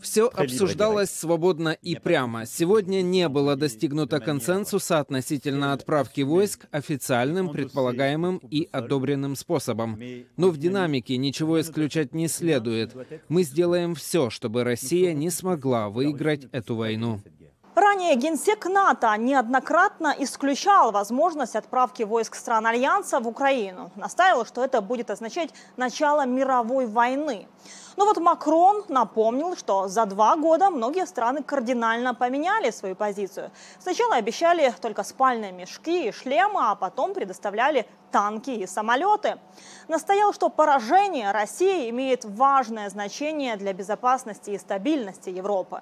Все 0.00 0.26
обсуждалось 0.26 1.10
свободно 1.10 1.68
и 1.68 1.94
прямо. 1.94 2.46
Сегодня 2.46 3.00
не 3.00 3.28
было 3.28 3.54
достигнуто 3.54 4.18
консенсуса 4.18 4.98
относительно 4.98 5.72
отправки 5.72 6.22
войск 6.22 6.66
официальным, 6.72 7.50
предполагаемым 7.50 8.38
и 8.50 8.68
одобренным 8.72 9.36
способом. 9.36 10.00
Но 10.36 10.50
в 10.50 10.58
динамике 10.58 11.16
ничего 11.16 11.60
исключать 11.60 12.12
не 12.12 12.26
следует. 12.26 12.92
Мы 13.28 13.44
сделаем 13.44 13.94
все, 13.94 14.30
чтобы 14.30 14.64
Россия 14.64 15.12
не 15.12 15.30
смогла 15.30 15.88
выиграть 15.88 16.48
эту 16.50 16.74
войну. 16.74 17.20
Ранее 17.74 18.16
генсек 18.16 18.66
НАТО 18.66 19.16
неоднократно 19.16 20.14
исключал 20.18 20.92
возможность 20.92 21.56
отправки 21.56 22.02
войск 22.02 22.34
стран 22.34 22.66
Альянса 22.66 23.18
в 23.18 23.26
Украину. 23.26 23.90
Настаивал, 23.96 24.44
что 24.44 24.62
это 24.62 24.82
будет 24.82 25.10
означать 25.10 25.54
начало 25.78 26.26
мировой 26.26 26.84
войны. 26.84 27.48
Но 27.96 28.04
вот 28.04 28.18
Макрон 28.18 28.84
напомнил, 28.88 29.56
что 29.56 29.88
за 29.88 30.04
два 30.04 30.36
года 30.36 30.68
многие 30.68 31.06
страны 31.06 31.42
кардинально 31.42 32.14
поменяли 32.14 32.70
свою 32.70 32.94
позицию. 32.94 33.50
Сначала 33.78 34.16
обещали 34.16 34.74
только 34.82 35.02
спальные 35.02 35.52
мешки 35.52 36.08
и 36.08 36.12
шлемы, 36.12 36.60
а 36.60 36.74
потом 36.74 37.14
предоставляли 37.14 37.86
танки 38.10 38.50
и 38.50 38.66
самолеты. 38.66 39.38
Настоял, 39.88 40.34
что 40.34 40.50
поражение 40.50 41.30
России 41.32 41.88
имеет 41.88 42.26
важное 42.26 42.90
значение 42.90 43.56
для 43.56 43.72
безопасности 43.72 44.50
и 44.50 44.58
стабильности 44.58 45.30
Европы. 45.30 45.80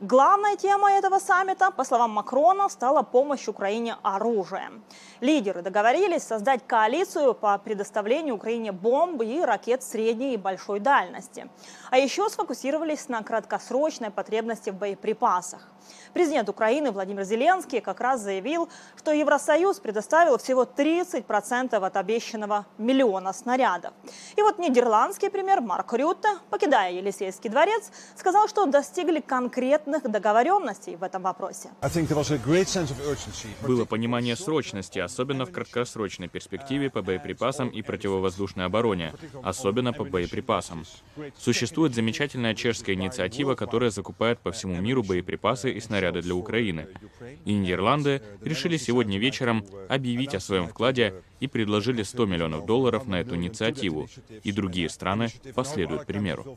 Главной 0.00 0.56
темой 0.56 0.98
этого 0.98 1.18
саммита, 1.18 1.70
по 1.70 1.82
словам 1.82 2.10
Макрона, 2.10 2.68
стала 2.68 3.02
помощь 3.02 3.48
Украине 3.48 3.96
оружием. 4.02 4.84
Лидеры 5.20 5.62
договорились 5.62 6.22
создать 6.22 6.66
коалицию 6.66 7.32
по 7.32 7.56
предоставлению 7.56 8.34
Украине 8.34 8.72
бомб 8.72 9.22
и 9.22 9.40
ракет 9.40 9.82
средней 9.82 10.34
и 10.34 10.36
большой 10.36 10.80
дальности. 10.80 11.48
А 11.90 11.96
еще 11.96 12.28
сфокусировались 12.28 13.08
на 13.08 13.22
краткосрочной 13.22 14.10
потребности 14.10 14.68
в 14.68 14.74
боеприпасах. 14.74 15.66
Президент 16.12 16.48
Украины 16.48 16.90
Владимир 16.90 17.24
Зеленский 17.24 17.80
как 17.80 18.00
раз 18.00 18.20
заявил, 18.20 18.68
что 18.96 19.12
Евросоюз 19.12 19.80
предоставил 19.80 20.38
всего 20.38 20.64
30% 20.64 21.74
от 21.74 21.96
обещанного 21.96 22.66
миллиона 22.78 23.32
снарядов. 23.32 23.92
И 24.36 24.42
вот 24.42 24.58
нидерландский 24.58 25.30
премьер 25.30 25.60
Марк 25.60 25.92
Рютте, 25.92 26.28
покидая 26.50 26.92
Елисейский 26.92 27.50
дворец, 27.50 27.90
сказал, 28.16 28.48
что 28.48 28.64
достигли 28.66 29.20
конкретных 29.20 30.10
договоренностей 30.10 30.96
в 30.96 31.02
этом 31.02 31.22
вопросе. 31.22 31.70
Было 33.62 33.84
понимание 33.84 34.36
срочности, 34.36 34.98
особенно 34.98 35.44
в 35.44 35.52
краткосрочной 35.52 36.28
перспективе 36.28 36.90
по 36.90 37.02
боеприпасам 37.02 37.68
и 37.68 37.82
противовоздушной 37.82 38.64
обороне, 38.66 39.12
особенно 39.42 39.92
по 39.92 40.04
боеприпасам. 40.04 40.84
Существует 41.38 41.94
замечательная 41.94 42.54
чешская 42.54 42.94
инициатива, 42.94 43.54
которая 43.54 43.90
закупает 43.90 44.38
по 44.40 44.50
всему 44.50 44.80
миру 44.80 45.02
боеприпасы 45.02 45.75
и 45.76 45.80
снаряды 45.80 46.22
для 46.22 46.34
Украины. 46.34 46.88
И 47.44 47.52
Нидерланды 47.52 48.22
решили 48.42 48.76
сегодня 48.76 49.18
вечером 49.18 49.64
объявить 49.88 50.34
о 50.34 50.40
своем 50.40 50.68
вкладе 50.68 51.22
и 51.40 51.46
предложили 51.46 52.02
100 52.02 52.26
миллионов 52.26 52.66
долларов 52.66 53.06
на 53.06 53.20
эту 53.20 53.36
инициативу. 53.36 54.08
И 54.42 54.52
другие 54.52 54.88
страны 54.88 55.28
последуют 55.54 56.06
примеру. 56.06 56.56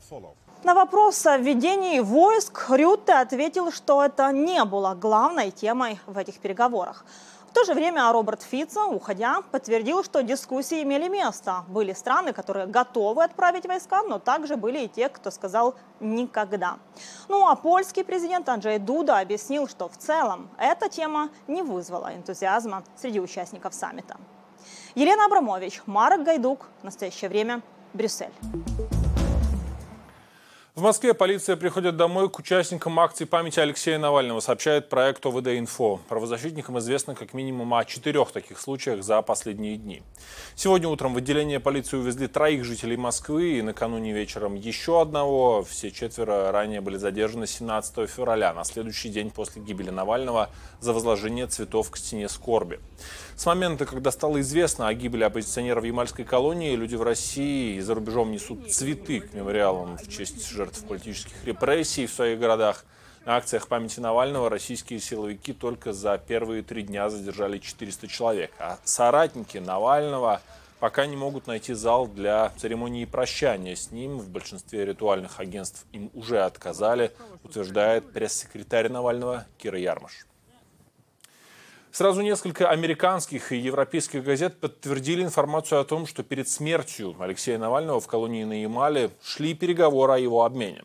На 0.64 0.74
вопрос 0.74 1.26
о 1.26 1.38
введении 1.38 2.00
войск 2.00 2.66
Рютте 2.68 3.14
ответил, 3.14 3.72
что 3.72 4.04
это 4.04 4.30
не 4.32 4.62
было 4.64 4.94
главной 4.94 5.50
темой 5.50 5.98
в 6.06 6.18
этих 6.18 6.38
переговорах. 6.38 7.04
В 7.50 7.52
то 7.52 7.64
же 7.64 7.74
время 7.74 8.12
Роберт 8.12 8.42
Фица, 8.42 8.84
уходя, 8.84 9.42
подтвердил, 9.50 10.04
что 10.04 10.22
дискуссии 10.22 10.84
имели 10.84 11.08
место. 11.08 11.64
Были 11.66 11.92
страны, 11.94 12.32
которые 12.32 12.66
готовы 12.66 13.24
отправить 13.24 13.66
войска, 13.66 14.04
но 14.04 14.20
также 14.20 14.54
были 14.56 14.84
и 14.84 14.88
те, 14.88 15.08
кто 15.08 15.32
сказал 15.32 15.74
«никогда». 15.98 16.76
Ну 17.26 17.48
а 17.48 17.56
польский 17.56 18.04
президент 18.04 18.48
Анджей 18.48 18.78
Дуда 18.78 19.18
объяснил, 19.18 19.66
что 19.66 19.88
в 19.88 19.96
целом 19.96 20.48
эта 20.58 20.88
тема 20.88 21.30
не 21.48 21.62
вызвала 21.62 22.14
энтузиазма 22.14 22.84
среди 22.96 23.18
участников 23.18 23.74
саммита. 23.74 24.16
Елена 24.94 25.24
Абрамович, 25.24 25.82
Марк 25.86 26.22
Гайдук. 26.22 26.68
Настоящее 26.84 27.28
время 27.28 27.62
Брюссель. 27.92 28.32
В 30.80 30.82
Москве 30.82 31.12
полиция 31.12 31.56
приходит 31.56 31.98
домой 31.98 32.30
к 32.30 32.38
участникам 32.38 32.98
акции 33.00 33.26
памяти 33.26 33.60
Алексея 33.60 33.98
Навального, 33.98 34.40
сообщает 34.40 34.88
проект 34.88 35.26
ОВД-Инфо. 35.26 35.98
Правозащитникам 36.08 36.78
известно 36.78 37.14
как 37.14 37.34
минимум 37.34 37.74
о 37.74 37.84
четырех 37.84 38.32
таких 38.32 38.58
случаях 38.58 39.04
за 39.04 39.20
последние 39.20 39.76
дни. 39.76 40.02
Сегодня 40.54 40.88
утром 40.88 41.12
в 41.12 41.18
отделение 41.18 41.60
полиции 41.60 41.98
увезли 41.98 42.28
троих 42.28 42.64
жителей 42.64 42.96
Москвы 42.96 43.58
и 43.58 43.62
накануне 43.62 44.14
вечером 44.14 44.54
еще 44.54 45.02
одного. 45.02 45.64
Все 45.64 45.90
четверо 45.90 46.50
ранее 46.50 46.80
были 46.80 46.96
задержаны 46.96 47.46
17 47.46 48.08
февраля, 48.08 48.54
на 48.54 48.64
следующий 48.64 49.10
день 49.10 49.30
после 49.30 49.60
гибели 49.60 49.90
Навального, 49.90 50.48
за 50.80 50.94
возложение 50.94 51.46
цветов 51.46 51.90
к 51.90 51.98
стене 51.98 52.26
скорби. 52.30 52.80
С 53.36 53.44
момента, 53.44 53.84
когда 53.84 54.10
стало 54.10 54.40
известно 54.40 54.88
о 54.88 54.94
гибели 54.94 55.24
оппозиционера 55.24 55.82
в 55.82 55.84
Ямальской 55.84 56.24
колонии, 56.24 56.74
люди 56.74 56.94
в 56.94 57.02
России 57.02 57.76
и 57.76 57.80
за 57.80 57.94
рубежом 57.94 58.32
несут 58.32 58.72
цветы 58.72 59.20
к 59.20 59.34
мемориалам 59.34 59.98
в 59.98 60.08
честь 60.08 60.48
жертв 60.48 60.69
политических 60.78 61.44
репрессий 61.44 62.06
в 62.06 62.12
своих 62.12 62.38
городах. 62.38 62.84
На 63.26 63.36
акциях 63.36 63.68
памяти 63.68 64.00
Навального 64.00 64.48
российские 64.48 64.98
силовики 64.98 65.52
только 65.52 65.92
за 65.92 66.16
первые 66.16 66.62
три 66.62 66.82
дня 66.82 67.10
задержали 67.10 67.58
400 67.58 68.08
человек. 68.08 68.50
А 68.58 68.78
соратники 68.84 69.58
Навального 69.58 70.40
пока 70.78 71.06
не 71.06 71.16
могут 71.16 71.46
найти 71.46 71.74
зал 71.74 72.08
для 72.08 72.50
церемонии 72.56 73.04
прощания 73.04 73.76
с 73.76 73.90
ним. 73.90 74.18
В 74.18 74.30
большинстве 74.30 74.86
ритуальных 74.86 75.38
агентств 75.38 75.84
им 75.92 76.10
уже 76.14 76.40
отказали, 76.40 77.12
утверждает 77.44 78.10
пресс-секретарь 78.12 78.88
Навального 78.88 79.46
Кира 79.58 79.78
Ярмаш. 79.78 80.29
Сразу 81.92 82.22
несколько 82.22 82.70
американских 82.70 83.50
и 83.50 83.56
европейских 83.56 84.22
газет 84.22 84.60
подтвердили 84.60 85.24
информацию 85.24 85.80
о 85.80 85.84
том, 85.84 86.06
что 86.06 86.22
перед 86.22 86.48
смертью 86.48 87.16
Алексея 87.18 87.58
Навального 87.58 88.00
в 88.00 88.06
колонии 88.06 88.44
на 88.44 88.62
Ямале 88.62 89.10
шли 89.22 89.54
переговоры 89.54 90.12
о 90.12 90.18
его 90.18 90.44
обмене. 90.44 90.84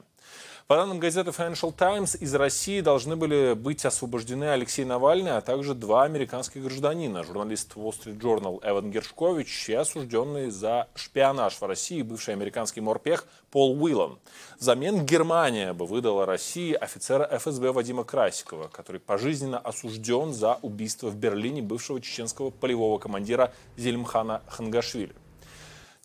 По 0.68 0.78
данным 0.78 0.98
газеты 0.98 1.30
Financial 1.30 1.72
Times, 1.72 2.16
из 2.16 2.34
России 2.34 2.82
должны 2.82 3.16
были 3.16 3.54
быть 3.54 3.86
освобождены 3.86 4.46
Алексей 4.46 4.84
Навальный, 4.84 5.38
а 5.38 5.42
также 5.42 5.76
два 5.76 6.06
американских 6.06 6.64
гражданина. 6.64 7.24
Журналист 7.24 7.76
Wall 7.76 7.92
Street 7.92 8.20
Journal 8.20 8.60
Эван 8.64 8.90
Гершкович 8.90 9.70
и 9.70 9.74
осужденный 9.74 10.50
за 10.50 10.88
шпионаж 10.96 11.62
в 11.62 11.64
России 11.64 12.02
бывший 12.02 12.34
американский 12.34 12.82
морпех 12.82 13.28
Пол 13.52 13.80
Уиллан. 13.80 14.18
Взамен 14.60 15.06
Германия 15.06 15.72
бы 15.74 15.86
выдала 15.86 16.26
России 16.26 16.74
офицера 16.74 17.30
ФСБ 17.38 17.72
Вадима 17.72 18.04
Красикова, 18.04 18.68
который 18.70 19.00
пожизненно 19.00 19.60
осужден 19.60 20.34
за 20.34 20.58
убийство 20.64 21.10
в 21.10 21.16
Берлине 21.16 21.62
бывшего 21.62 22.02
чеченского 22.02 22.50
полевого 22.50 22.98
командира 22.98 23.54
Зельмхана 23.78 24.42
Хангашвили. 24.48 25.14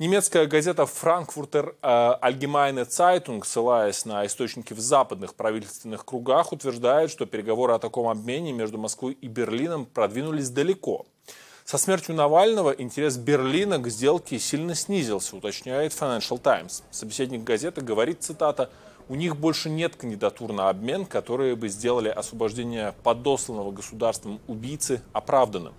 Немецкая 0.00 0.47
газета 0.47 0.87
«Франкфуртер 0.87 1.75
Allgemeine 1.83 2.88
Zeitung», 2.88 3.45
ссылаясь 3.45 4.07
на 4.07 4.25
источники 4.25 4.73
в 4.73 4.80
западных 4.80 5.35
правительственных 5.35 6.07
кругах, 6.07 6.52
утверждает, 6.52 7.11
что 7.11 7.26
переговоры 7.26 7.75
о 7.75 7.78
таком 7.78 8.09
обмене 8.09 8.52
между 8.52 8.78
Москвой 8.78 9.12
и 9.21 9.28
Берлином 9.28 9.85
продвинулись 9.85 10.49
далеко. 10.49 11.04
Со 11.66 11.76
смертью 11.76 12.14
Навального 12.14 12.71
интерес 12.71 13.19
Берлина 13.19 13.78
к 13.78 13.88
сделке 13.88 14.38
сильно 14.38 14.75
снизился, 14.75 15.37
уточняет 15.37 15.92
Financial 15.92 16.38
Times. 16.38 16.83
Собеседник 16.90 17.45
газеты 17.45 17.83
говорит, 17.83 18.23
цитата, 18.23 18.71
«У 19.11 19.16
них 19.16 19.37
больше 19.37 19.69
нет 19.69 19.97
кандидатур 19.97 20.54
на 20.54 20.71
обмен, 20.71 21.04
которые 21.04 21.57
бы 21.57 21.69
сделали 21.69 22.09
освобождение 22.09 22.95
подосланного 23.02 23.71
государством 23.71 24.40
убийцы 24.49 25.02
оправданным». 25.12 25.75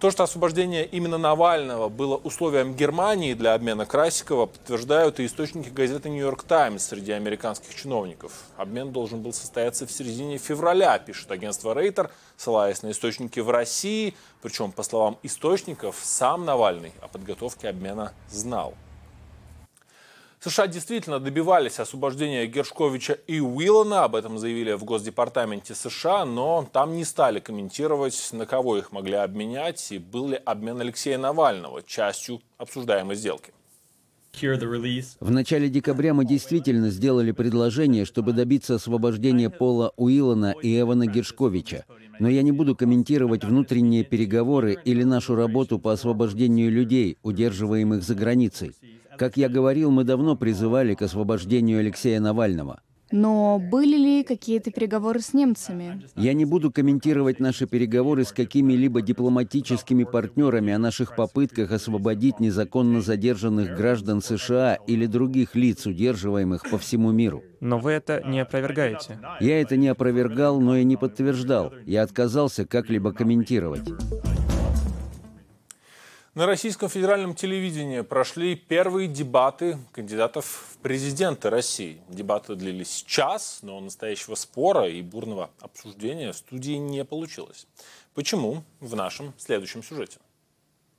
То, 0.00 0.10
что 0.10 0.24
освобождение 0.24 0.86
именно 0.86 1.18
Навального 1.18 1.90
было 1.90 2.16
условием 2.16 2.74
Германии 2.74 3.34
для 3.34 3.52
обмена 3.52 3.84
Красикова, 3.84 4.46
подтверждают 4.46 5.20
и 5.20 5.26
источники 5.26 5.68
газеты 5.68 6.08
«Нью-Йорк 6.08 6.42
Таймс» 6.44 6.86
среди 6.86 7.12
американских 7.12 7.74
чиновников. 7.74 8.32
Обмен 8.56 8.92
должен 8.92 9.20
был 9.20 9.34
состояться 9.34 9.86
в 9.86 9.92
середине 9.92 10.38
февраля, 10.38 10.98
пишет 10.98 11.30
агентство 11.30 11.74
Рейтер, 11.74 12.10
ссылаясь 12.38 12.82
на 12.82 12.92
источники 12.92 13.40
в 13.40 13.50
России. 13.50 14.14
Причем, 14.40 14.72
по 14.72 14.82
словам 14.84 15.18
источников, 15.22 15.96
сам 16.02 16.46
Навальный 16.46 16.94
о 17.02 17.08
подготовке 17.08 17.68
обмена 17.68 18.14
знал. 18.30 18.72
США 20.42 20.68
действительно 20.68 21.20
добивались 21.20 21.78
освобождения 21.80 22.46
Гершковича 22.46 23.12
и 23.26 23.40
Уиллана, 23.40 24.04
об 24.04 24.16
этом 24.16 24.38
заявили 24.38 24.72
в 24.72 24.84
Госдепартаменте 24.84 25.74
США, 25.74 26.24
но 26.24 26.66
там 26.72 26.96
не 26.96 27.04
стали 27.04 27.40
комментировать, 27.40 28.30
на 28.32 28.46
кого 28.46 28.78
их 28.78 28.90
могли 28.90 29.16
обменять 29.16 29.92
и 29.92 29.98
был 29.98 30.28
ли 30.28 30.40
обмен 30.42 30.80
Алексея 30.80 31.18
Навального 31.18 31.82
частью 31.82 32.40
обсуждаемой 32.56 33.16
сделки. 33.16 33.52
В 34.32 35.30
начале 35.30 35.68
декабря 35.68 36.14
мы 36.14 36.24
действительно 36.24 36.88
сделали 36.88 37.32
предложение, 37.32 38.06
чтобы 38.06 38.32
добиться 38.32 38.76
освобождения 38.76 39.50
Пола 39.50 39.92
Уиллана 39.98 40.54
и 40.62 40.80
Эвана 40.80 41.06
Гершковича. 41.06 41.84
Но 42.18 42.30
я 42.30 42.40
не 42.40 42.52
буду 42.52 42.74
комментировать 42.74 43.44
внутренние 43.44 44.04
переговоры 44.04 44.78
или 44.86 45.02
нашу 45.02 45.34
работу 45.34 45.78
по 45.78 45.92
освобождению 45.92 46.70
людей, 46.70 47.18
удерживаемых 47.22 48.02
за 48.02 48.14
границей. 48.14 48.74
Как 49.20 49.36
я 49.36 49.50
говорил, 49.50 49.90
мы 49.90 50.04
давно 50.04 50.34
призывали 50.34 50.94
к 50.94 51.02
освобождению 51.02 51.80
Алексея 51.80 52.20
Навального. 52.20 52.80
Но 53.12 53.58
были 53.58 53.98
ли 53.98 54.24
какие-то 54.24 54.70
переговоры 54.70 55.20
с 55.20 55.34
немцами? 55.34 56.02
Я 56.16 56.32
не 56.32 56.46
буду 56.46 56.72
комментировать 56.72 57.38
наши 57.38 57.66
переговоры 57.66 58.24
с 58.24 58.32
какими-либо 58.32 59.02
дипломатическими 59.02 60.04
партнерами 60.04 60.72
о 60.72 60.78
наших 60.78 61.16
попытках 61.16 61.70
освободить 61.70 62.40
незаконно 62.40 63.02
задержанных 63.02 63.76
граждан 63.76 64.22
США 64.22 64.76
или 64.86 65.04
других 65.04 65.54
лиц, 65.54 65.84
удерживаемых 65.84 66.70
по 66.70 66.78
всему 66.78 67.12
миру. 67.12 67.42
Но 67.60 67.78
вы 67.78 67.90
это 67.90 68.22
не 68.26 68.40
опровергаете. 68.40 69.18
Я 69.38 69.60
это 69.60 69.76
не 69.76 69.88
опровергал, 69.88 70.62
но 70.62 70.78
и 70.78 70.84
не 70.84 70.96
подтверждал. 70.96 71.74
Я 71.84 72.04
отказался 72.04 72.64
как-либо 72.64 73.12
комментировать. 73.12 73.86
На 76.40 76.46
российском 76.46 76.88
федеральном 76.88 77.34
телевидении 77.34 78.00
прошли 78.00 78.56
первые 78.56 79.08
дебаты 79.08 79.76
кандидатов 79.92 80.70
в 80.72 80.78
президенты 80.78 81.50
России. 81.50 82.00
Дебаты 82.08 82.54
длились 82.54 83.04
час, 83.06 83.58
но 83.60 83.78
настоящего 83.78 84.34
спора 84.36 84.88
и 84.88 85.02
бурного 85.02 85.50
обсуждения 85.60 86.32
в 86.32 86.36
студии 86.38 86.78
не 86.78 87.04
получилось. 87.04 87.66
Почему? 88.14 88.64
В 88.80 88.96
нашем 88.96 89.34
следующем 89.36 89.82
сюжете. 89.82 90.16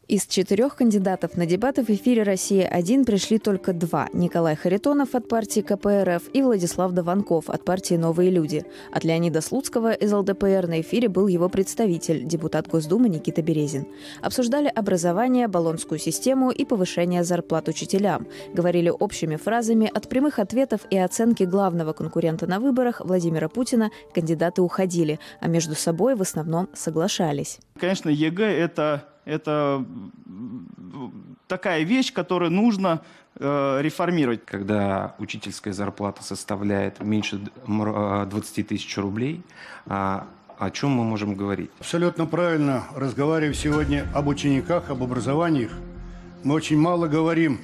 Из 0.08 0.26
четырех 0.26 0.76
кандидатов 0.76 1.38
на 1.38 1.46
дебаты 1.46 1.84
в 1.84 1.90
эфире 1.90 2.24
«Россия-1» 2.24 3.06
пришли 3.06 3.38
только 3.38 3.72
два– 3.72 4.10
Николай 4.14 4.56
Харитонов 4.56 5.16
от 5.16 5.30
партии 5.30 5.62
КПРФ 5.62 6.24
и 6.34 6.42
Владислав 6.42 6.92
Даванков 6.92 7.50
от 7.50 7.64
партии 7.64 7.94
«Новые 7.94 8.32
люди». 8.32 8.66
От 8.92 9.06
Леонида 9.06 9.42
Слуцкого 9.42 9.94
из 9.94 10.12
ЛДПР 10.12 10.68
на 10.68 10.82
эфире 10.82 11.08
был 11.08 11.28
его 11.28 11.48
представитель, 11.50 12.26
депутат 12.26 12.68
Госдумы 12.68 13.08
Никита 13.10 13.42
Березин. 13.42 13.88
Обсуждали 14.22 14.68
образование, 14.68 15.48
болонскую 15.48 16.00
систему 16.00 16.50
и 16.50 16.66
повышение 16.66 17.24
зарплат 17.24 17.70
учителям. 17.70 18.28
Говорили 18.54 18.90
общими 18.90 19.38
фразами 19.38 19.90
от 19.94 20.10
прямых 20.10 20.40
ответов 20.40 20.82
и 20.90 20.98
оценки 20.98 21.44
главного 21.44 21.94
конкурента 21.94 22.48
на 22.48 22.60
выборах 22.60 23.02
Владимира 23.06 23.48
Путина 23.48 23.92
кандидаты 24.14 24.62
уходили, 24.62 25.20
а 25.40 25.48
между 25.48 25.76
собой 25.76 26.16
в 26.16 26.22
основном 26.22 26.68
соглашались. 26.74 27.60
Конечно, 27.82 28.10
ЕГЭ– 28.10 28.46
это 28.60 29.08
это 29.26 29.84
такая 31.48 31.82
вещь, 31.82 32.14
которую 32.14 32.52
нужно 32.52 33.02
э, 33.40 33.80
реформировать. 33.82 34.46
Когда 34.46 35.16
учительская 35.18 35.74
зарплата 35.74 36.24
составляет 36.24 37.00
меньше 37.00 37.40
20 37.66 38.60
э, 38.60 38.64
тысяч 38.64 38.96
рублей, 38.98 39.42
а 39.88 40.28
о 40.60 40.70
чем 40.70 40.92
мы 40.92 41.04
можем 41.04 41.34
говорить? 41.34 41.72
Абсолютно 41.80 42.28
правильно. 42.28 42.84
Разговариваем 42.96 43.56
сегодня 43.56 44.06
об 44.14 44.28
учениках, 44.28 44.92
об 44.92 45.02
образовании. 45.02 45.68
Мы 46.44 46.54
очень 46.54 46.78
мало 46.78 47.08
говорим 47.08 47.62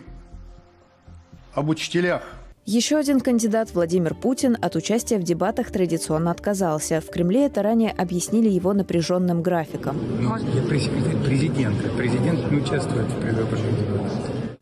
об 1.53 1.69
учителях. 1.69 2.23
Еще 2.69 2.97
один 2.97 3.21
кандидат, 3.21 3.73
Владимир 3.73 4.13
Путин, 4.13 4.57
от 4.61 4.75
участия 4.75 5.17
в 5.19 5.23
дебатах 5.23 5.71
традиционно 5.71 6.31
отказался. 6.31 6.99
В 6.99 7.09
Кремле 7.09 7.45
это 7.45 7.63
ранее 7.63 7.91
объяснили 7.91 8.49
его 8.49 8.73
напряженным 8.73 9.41
графиком. 9.41 9.97
Ну, 10.19 10.35
я 10.35 10.61
президент. 10.63 11.77
Президент 11.95 12.51
не 12.51 12.57
участвует 12.57 13.07
в 13.07 13.21
предвыборных 13.21 13.79
дебатах. 13.79 14.11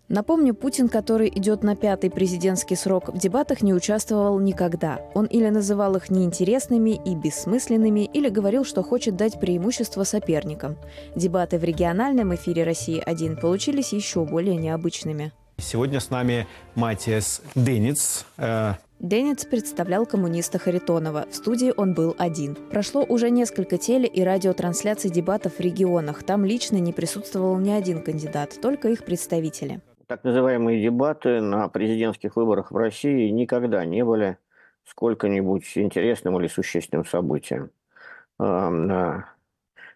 Напомню, 0.08 0.54
Путин, 0.54 0.88
который 0.88 1.30
идет 1.30 1.64
на 1.64 1.76
пятый 1.76 2.12
президентский 2.12 2.76
срок, 2.76 3.10
в 3.12 3.18
дебатах 3.18 3.64
не 3.64 3.74
участвовал 3.74 4.40
никогда. 4.40 5.00
Он 5.16 5.26
или 5.26 5.50
называл 5.50 5.96
их 5.96 6.12
неинтересными 6.12 7.02
и 7.04 7.16
бессмысленными, 7.16 8.02
или 8.02 8.30
говорил, 8.30 8.66
что 8.66 8.84
хочет 8.84 9.16
дать 9.16 9.40
преимущество 9.40 10.04
соперникам. 10.04 10.78
Дебаты 11.16 11.58
в 11.58 11.64
региональном 11.64 12.36
эфире 12.36 12.66
«России-1» 12.66 13.42
получились 13.42 13.94
еще 13.94 14.26
более 14.26 14.58
необычными. 14.58 15.34
Сегодня 15.58 16.02
с 16.02 16.10
нами 16.10 16.48
Матиас 16.76 17.42
Дениц. 17.56 18.26
Э, 18.38 18.74
Дениц 19.00 19.46
представлял 19.46 20.06
коммуниста 20.06 20.60
Харитонова. 20.60 21.26
В 21.30 21.36
студии 21.36 21.74
он 21.76 21.94
был 21.94 22.14
один. 22.18 22.56
Прошло 22.56 23.04
уже 23.04 23.30
несколько 23.30 23.78
теле- 23.78 24.08
и 24.08 24.22
радиотрансляций 24.22 25.10
дебатов 25.10 25.54
в 25.54 25.60
регионах. 25.62 26.24
Там 26.24 26.44
лично 26.44 26.78
не 26.78 26.92
присутствовал 26.92 27.58
ни 27.58 27.72
один 27.72 28.04
кандидат, 28.04 28.60
только 28.62 28.90
их 28.90 29.06
представители. 29.06 29.80
Так 30.08 30.24
называемые 30.26 30.84
дебаты 30.84 31.40
на 31.40 31.70
президентских 31.70 32.36
выборах 32.36 32.72
в 32.72 32.76
России 32.76 33.30
никогда 33.30 33.86
не 33.86 34.04
были 34.04 34.38
сколько-нибудь 34.84 35.78
интересным 35.78 36.40
или 36.40 36.48
существенным 36.48 37.06
событием. 37.06 37.72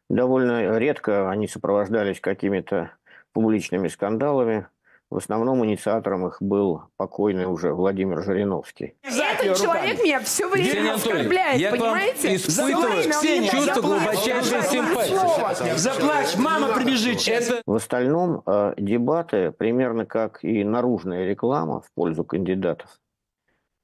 Довольно 0.09 0.77
редко 0.77 1.29
они 1.29 1.47
сопровождались 1.47 2.19
какими-то 2.19 2.91
публичными 3.33 3.87
скандалами, 3.87 4.65
в 5.09 5.17
основном 5.17 5.65
инициатором 5.65 6.27
их 6.27 6.37
был 6.39 6.83
покойный 6.97 7.45
уже 7.45 7.73
Владимир 7.73 8.21
Жириновский. 8.23 8.95
Этот 9.01 9.57
человек 9.57 10.03
меня 10.03 10.19
все 10.19 10.47
время 10.47 10.93
оскорбляет, 10.93 11.59
я 11.59 11.71
понимаете? 11.71 12.35
испытываю 12.35 13.49
чувство 13.49 13.81
глубочайшей 13.81 14.61
симпатии. 14.63 15.77
Заплачь, 15.77 16.37
мама 16.37 16.73
прибежит 16.75 17.27
Это... 17.27 17.61
В 17.65 17.75
остальном 17.75 18.43
э, 18.45 18.73
дебаты, 18.77 19.51
примерно 19.51 20.05
как 20.05 20.43
и 20.43 20.63
наружная 20.63 21.25
реклама 21.25 21.81
в 21.81 21.91
пользу 21.95 22.23
кандидатов 22.23 22.89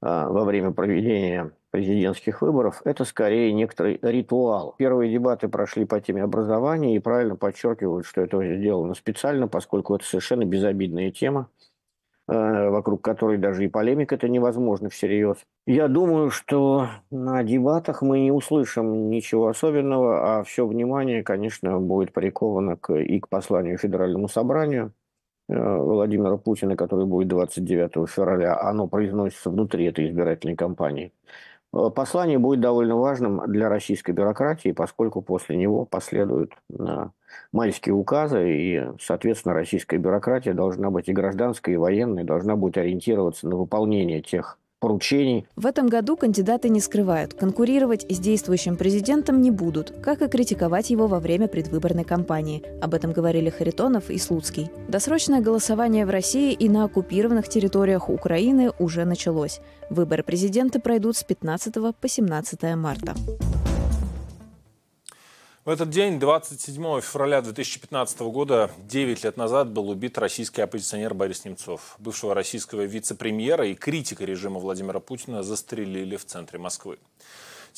э, 0.02 0.06
во 0.06 0.44
время 0.44 0.70
проведения 0.70 1.52
президентских 1.76 2.40
выборов, 2.40 2.80
это 2.86 3.04
скорее 3.04 3.52
некоторый 3.52 3.98
ритуал. 4.00 4.74
Первые 4.78 5.12
дебаты 5.12 5.46
прошли 5.48 5.84
по 5.84 6.00
теме 6.00 6.22
образования 6.22 6.96
и 6.96 7.00
правильно 7.00 7.36
подчеркивают, 7.36 8.06
что 8.06 8.22
это 8.22 8.42
сделано 8.56 8.94
специально, 8.94 9.46
поскольку 9.46 9.94
это 9.94 10.06
совершенно 10.06 10.46
безобидная 10.46 11.10
тема, 11.10 11.50
э, 12.28 12.70
вокруг 12.70 13.02
которой 13.02 13.36
даже 13.36 13.66
и 13.66 13.68
полемика 13.68 14.14
это 14.14 14.26
невозможно 14.26 14.88
всерьез. 14.88 15.36
Я 15.66 15.88
думаю, 15.88 16.30
что 16.30 16.88
на 17.10 17.44
дебатах 17.44 18.00
мы 18.00 18.20
не 18.20 18.32
услышим 18.32 19.10
ничего 19.10 19.48
особенного, 19.48 20.38
а 20.38 20.44
все 20.44 20.66
внимание, 20.66 21.22
конечно, 21.22 21.78
будет 21.78 22.14
приковано 22.14 22.78
к, 22.78 22.94
и 22.94 23.20
к 23.20 23.28
посланию 23.28 23.76
Федеральному 23.76 24.28
собранию, 24.28 24.94
Владимира 25.48 26.36
Путина, 26.38 26.74
который 26.74 27.06
будет 27.06 27.28
29 27.28 28.08
февраля, 28.08 28.58
оно 28.60 28.88
произносится 28.88 29.50
внутри 29.50 29.84
этой 29.84 30.08
избирательной 30.08 30.56
кампании. 30.56 31.12
Послание 31.94 32.38
будет 32.38 32.60
довольно 32.60 32.96
важным 32.96 33.42
для 33.46 33.68
российской 33.68 34.12
бюрократии, 34.12 34.72
поскольку 34.72 35.20
после 35.20 35.56
него 35.56 35.84
последуют 35.84 36.52
майские 37.52 37.94
указы, 37.94 38.48
и, 38.48 38.82
соответственно, 39.00 39.54
российская 39.54 39.98
бюрократия 39.98 40.54
должна 40.54 40.90
быть 40.90 41.08
и 41.08 41.12
гражданская, 41.12 41.74
и 41.74 41.78
военная, 41.78 42.24
должна 42.24 42.56
будет 42.56 42.78
ориентироваться 42.78 43.46
на 43.48 43.56
выполнение 43.56 44.22
тех 44.22 44.58
поручений. 44.80 45.46
В 45.56 45.66
этом 45.66 45.88
году 45.88 46.16
кандидаты 46.16 46.68
не 46.68 46.80
скрывают, 46.80 47.34
конкурировать 47.34 48.06
с 48.08 48.18
действующим 48.18 48.76
президентом 48.76 49.40
не 49.40 49.50
будут, 49.50 49.92
как 50.02 50.22
и 50.22 50.28
критиковать 50.28 50.90
его 50.90 51.06
во 51.06 51.20
время 51.20 51.48
предвыборной 51.48 52.04
кампании. 52.04 52.62
Об 52.80 52.94
этом 52.94 53.12
говорили 53.12 53.50
Харитонов 53.50 54.10
и 54.10 54.18
Слуцкий. 54.18 54.70
Досрочное 54.88 55.40
голосование 55.40 56.06
в 56.06 56.10
России 56.10 56.52
и 56.52 56.68
на 56.68 56.84
оккупированных 56.84 57.48
территориях 57.48 58.08
Украины 58.08 58.72
уже 58.78 59.04
началось. 59.04 59.60
Выборы 59.90 60.22
президента 60.22 60.80
пройдут 60.80 61.16
с 61.16 61.24
15 61.24 61.74
по 61.74 62.08
17 62.08 62.76
марта. 62.76 63.14
В 65.66 65.68
этот 65.68 65.90
день, 65.90 66.20
27 66.20 67.00
февраля 67.00 67.42
2015 67.42 68.20
года, 68.20 68.70
9 68.78 69.24
лет 69.24 69.36
назад 69.36 69.68
был 69.68 69.90
убит 69.90 70.16
российский 70.16 70.62
оппозиционер 70.62 71.12
Борис 71.12 71.44
Немцов. 71.44 71.96
Бывшего 71.98 72.34
российского 72.34 72.82
вице-премьера 72.82 73.66
и 73.66 73.74
критика 73.74 74.24
режима 74.24 74.60
Владимира 74.60 75.00
Путина 75.00 75.42
застрелили 75.42 76.14
в 76.14 76.24
центре 76.24 76.60
Москвы. 76.60 76.98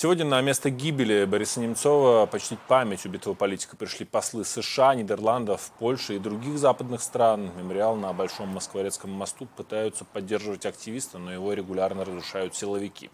Сегодня 0.01 0.25
на 0.25 0.41
место 0.43 0.71
гибели 0.71 1.25
Бориса 1.25 1.59
Немцова 1.59 2.27
почтить 2.27 2.61
память 2.69 3.05
убитого 3.05 3.35
политика 3.35 3.77
пришли 3.77 4.07
послы 4.07 4.45
США, 4.45 4.95
Нидерландов, 4.95 5.73
Польши 5.81 6.15
и 6.15 6.19
других 6.21 6.57
западных 6.57 7.03
стран. 7.03 7.51
Мемориал 7.59 7.97
на 7.97 8.13
Большом 8.13 8.51
Москворецком 8.51 9.11
мосту 9.11 9.49
пытаются 9.57 10.05
поддерживать 10.05 10.67
активисты, 10.67 11.19
но 11.19 11.33
его 11.33 11.53
регулярно 11.53 12.05
разрушают 12.05 12.55
силовики. 12.55 13.11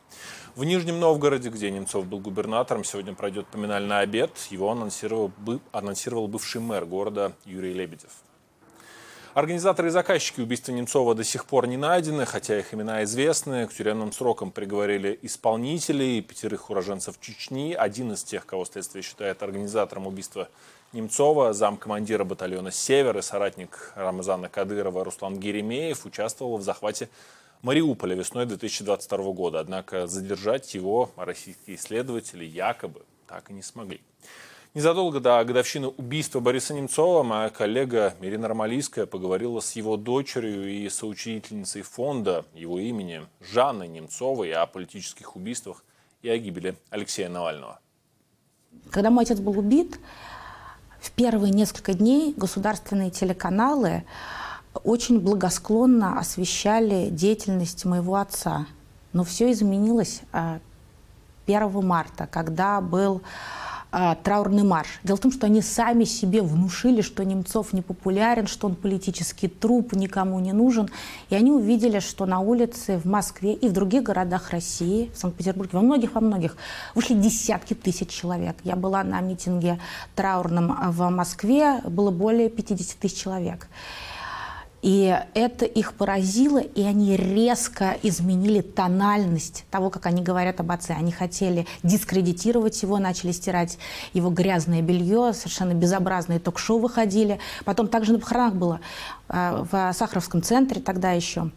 В 0.57 0.65
Нижнем 0.65 1.01
Новгороде, 1.01 1.49
где 1.49 1.71
Немцов 1.71 2.05
был 2.05 2.19
губернатором, 2.19 2.85
сегодня 2.85 3.15
пройдет 3.15 3.47
поминальный 3.47 4.01
обед. 4.01 4.37
Его 4.51 4.71
анонсировал, 4.71 5.33
анонсировал 5.73 6.29
бывший 6.29 6.61
мэр 6.61 6.85
города 6.85 7.33
Юрий 7.47 7.73
Лебедев. 7.73 8.13
Организаторы 9.35 9.89
и 9.89 9.91
заказчики 9.91 10.41
убийства 10.41 10.71
Немцова 10.71 11.17
до 11.17 11.25
сих 11.25 11.45
пор 11.47 11.67
не 11.67 11.77
найдены, 11.77 12.25
хотя 12.25 12.57
их 12.57 12.73
имена 12.73 13.03
известны. 13.03 13.67
К 13.67 13.75
тюремным 13.75 14.13
срокам 14.13 14.53
приговорили 14.53 15.19
исполнителей, 15.23 16.23
пятерых 16.23 16.71
уроженцев 16.71 17.19
Чечни. 17.21 17.75
Один 17.75 18.13
из 18.13 18.23
тех, 18.23 18.47
кого 18.47 18.65
следствие 18.65 19.03
считает 19.03 19.43
организатором 19.43 20.07
убийства 20.07 20.49
Немцова, 20.93 21.53
замкомандира 21.53 22.23
батальона 22.23 22.71
«Север» 22.71 23.19
и 23.19 23.23
соратник 23.23 23.93
Рамазана 23.97 24.49
Кадырова 24.49 25.03
Руслан 25.03 25.41
Геремеев 25.41 26.07
участвовал 26.07 26.59
в 26.59 26.63
захвате 26.63 27.09
Мариуполя 27.63 28.15
весной 28.15 28.47
2022 28.47 29.33
года. 29.33 29.59
Однако 29.59 30.07
задержать 30.07 30.73
его 30.75 31.11
российские 31.17 31.75
исследователи 31.75 32.45
якобы 32.45 33.03
так 33.27 33.51
и 33.51 33.53
не 33.53 33.63
смогли. 33.63 34.01
Незадолго 34.75 35.21
до 35.21 35.45
годовщины 35.45 35.87
убийства 35.87 36.41
Бориса 36.41 36.75
Немцова 36.75 37.23
моя 37.23 37.49
коллега 37.49 38.15
Ирина 38.21 38.49
Ромалийская 38.49 39.07
поговорила 39.07 39.61
с 39.61 39.77
его 39.77 39.97
дочерью 39.97 40.69
и 40.69 40.89
соучредительницей 40.89 41.83
фонда 41.83 42.45
его 42.55 42.81
имени 42.81 43.25
Жанной 43.41 43.87
Немцовой 43.87 44.51
о 44.51 44.67
политических 44.67 45.37
убийствах 45.37 45.85
и 46.23 46.29
о 46.29 46.37
гибели 46.39 46.77
Алексея 46.91 47.29
Навального. 47.29 47.79
Когда 48.91 49.11
мой 49.11 49.23
отец 49.23 49.39
был 49.39 49.57
убит, 49.57 50.01
в 51.01 51.13
первые 51.13 51.53
несколько 51.53 51.95
дней 51.95 52.35
государственные 52.37 53.13
телеканалы 53.13 54.03
очень 54.83 55.21
благосклонно 55.21 56.19
освещали 56.19 57.11
деятельность 57.11 57.85
моего 57.85 58.17
отца. 58.17 58.67
Но 59.13 59.23
все 59.23 59.53
изменилось 59.53 60.23
1 60.33 60.61
а, 61.47 61.69
марта, 61.81 62.27
когда 62.27 62.81
был 62.81 63.23
а, 63.97 64.17
траурный 64.17 64.65
марш. 64.65 64.99
Дело 65.05 65.17
в 65.17 65.21
том, 65.21 65.31
что 65.31 65.47
они 65.47 65.63
сами 65.63 66.03
себе 66.03 66.43
внушили, 66.43 67.01
что 67.01 67.25
Немцов 67.25 67.73
не 67.73 67.81
популярен, 67.81 68.49
что 68.49 68.67
он 68.67 68.75
политический 68.75 69.47
труп, 69.47 69.93
никому 69.93 70.41
не 70.41 70.53
нужен. 70.53 70.91
И 71.31 71.37
они 71.37 71.53
увидели, 71.53 72.01
что 72.01 72.27
на 72.27 72.41
улице 72.41 72.99
в 72.99 73.05
Москве 73.07 73.53
и 73.55 73.69
в 73.69 73.73
других 73.73 74.03
городах 74.03 74.51
России, 74.51 75.13
в 75.15 75.19
Санкт-Петербурге, 75.19 75.71
во 75.75 75.81
многих, 75.81 76.17
во 76.17 76.21
многих, 76.21 76.57
вышли 76.97 77.15
десятки 77.15 77.75
тысяч 77.75 78.09
человек. 78.09 78.57
Я 78.65 78.75
была 78.75 79.05
на 79.05 79.21
митинге 79.21 79.79
траурном 80.17 80.77
в 80.91 81.09
Москве, 81.11 81.81
было 81.85 82.11
более 82.11 82.51
50 82.51 82.99
тысяч 82.99 83.23
человек. 83.23 83.69
И 84.85 85.19
это 85.33 85.65
их 85.65 85.95
поразило, 85.95 86.59
и 86.59 86.83
они 86.83 87.17
резко 87.17 87.97
изменили 88.03 88.61
тональность 88.61 89.65
того, 89.71 89.89
как 89.89 90.05
они 90.05 90.21
говорят 90.21 90.61
об 90.61 90.71
отце. 90.73 90.93
Они 90.93 91.11
хотели 91.11 91.67
дискредитировать 91.83 92.83
его, 92.83 92.99
начали 92.99 93.33
стирать 93.33 93.79
его 94.13 94.29
грязное 94.29 94.83
белье, 94.83 95.33
совершенно 95.33 95.73
безобразные 95.73 96.39
ток-шоу 96.39 96.81
выходили. 96.81 97.39
Потом 97.65 97.89
также 97.89 98.13
на 98.13 98.19
похоронах 98.19 98.57
было 98.57 98.81
а, 99.27 99.65
в 99.73 99.95
Сахаровском 99.95 100.43
центре 100.43 100.83
тогда 100.83 101.13
еще. 101.13 101.51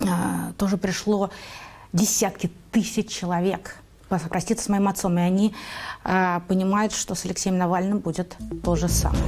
А, 0.00 0.54
тоже 0.56 0.78
пришло 0.78 1.28
десятки 1.92 2.50
тысяч 2.70 3.10
человек 3.10 3.76
проститься 4.30 4.64
с 4.64 4.68
моим 4.70 4.88
отцом, 4.88 5.18
и 5.18 5.20
они 5.20 5.54
а, 6.04 6.40
понимают, 6.48 6.94
что 6.94 7.14
с 7.14 7.26
Алексеем 7.26 7.58
Навальным 7.58 7.98
будет 7.98 8.38
то 8.64 8.76
же 8.76 8.88
самое. 8.88 9.22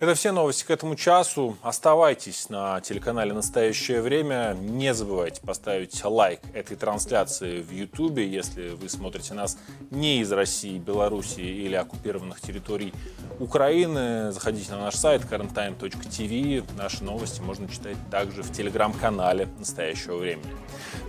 Это 0.00 0.14
все 0.14 0.32
новости 0.32 0.64
к 0.64 0.70
этому 0.70 0.96
часу. 0.96 1.56
Оставайтесь 1.62 2.48
на 2.48 2.80
телеканале 2.80 3.32
«Настоящее 3.32 4.02
время». 4.02 4.56
Не 4.60 4.92
забывайте 4.92 5.40
поставить 5.40 6.04
лайк 6.04 6.40
этой 6.52 6.76
трансляции 6.76 7.62
в 7.62 7.70
YouTube, 7.70 8.18
если 8.18 8.70
вы 8.70 8.88
смотрите 8.88 9.34
нас 9.34 9.56
не 9.90 10.20
из 10.20 10.32
России, 10.32 10.78
Беларуси 10.78 11.40
или 11.40 11.76
оккупированных 11.76 12.40
территорий 12.40 12.92
Украины. 13.38 14.32
Заходите 14.32 14.72
на 14.72 14.80
наш 14.80 14.96
сайт 14.96 15.22
currenttime.tv. 15.22 16.64
Наши 16.76 17.04
новости 17.04 17.40
можно 17.40 17.68
читать 17.68 17.96
также 18.10 18.42
в 18.42 18.52
телеграм-канале 18.52 19.48
«Настоящего 19.58 20.16
времени». 20.16 20.52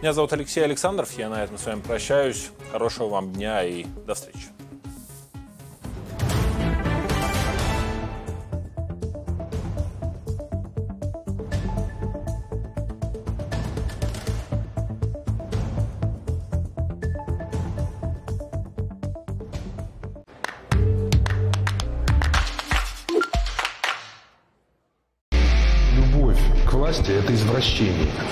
Меня 0.02 0.14
зовут 0.14 0.32
Алексей 0.34 0.64
Александров. 0.64 1.12
Я 1.18 1.30
на 1.30 1.44
этом 1.44 1.58
с 1.58 1.66
вами 1.66 1.82
прощаюсь. 1.82 2.52
Хорошего 2.72 3.10
вам 3.10 3.34
дня 3.34 3.64
и 3.64 3.86
до 4.06 4.14
встречи. 4.14 4.55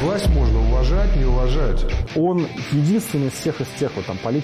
Власть 0.04 0.28
можно 0.32 0.60
уважать, 0.60 1.16
не 1.16 1.24
уважать. 1.24 1.86
Он 2.18 2.46
единственный 2.74 3.28
из 3.28 3.34
всех 3.34 3.62
из 3.62 3.68
тех 3.80 3.89
вот 3.96 4.06
там 4.06 4.18
политиков, 4.18 4.42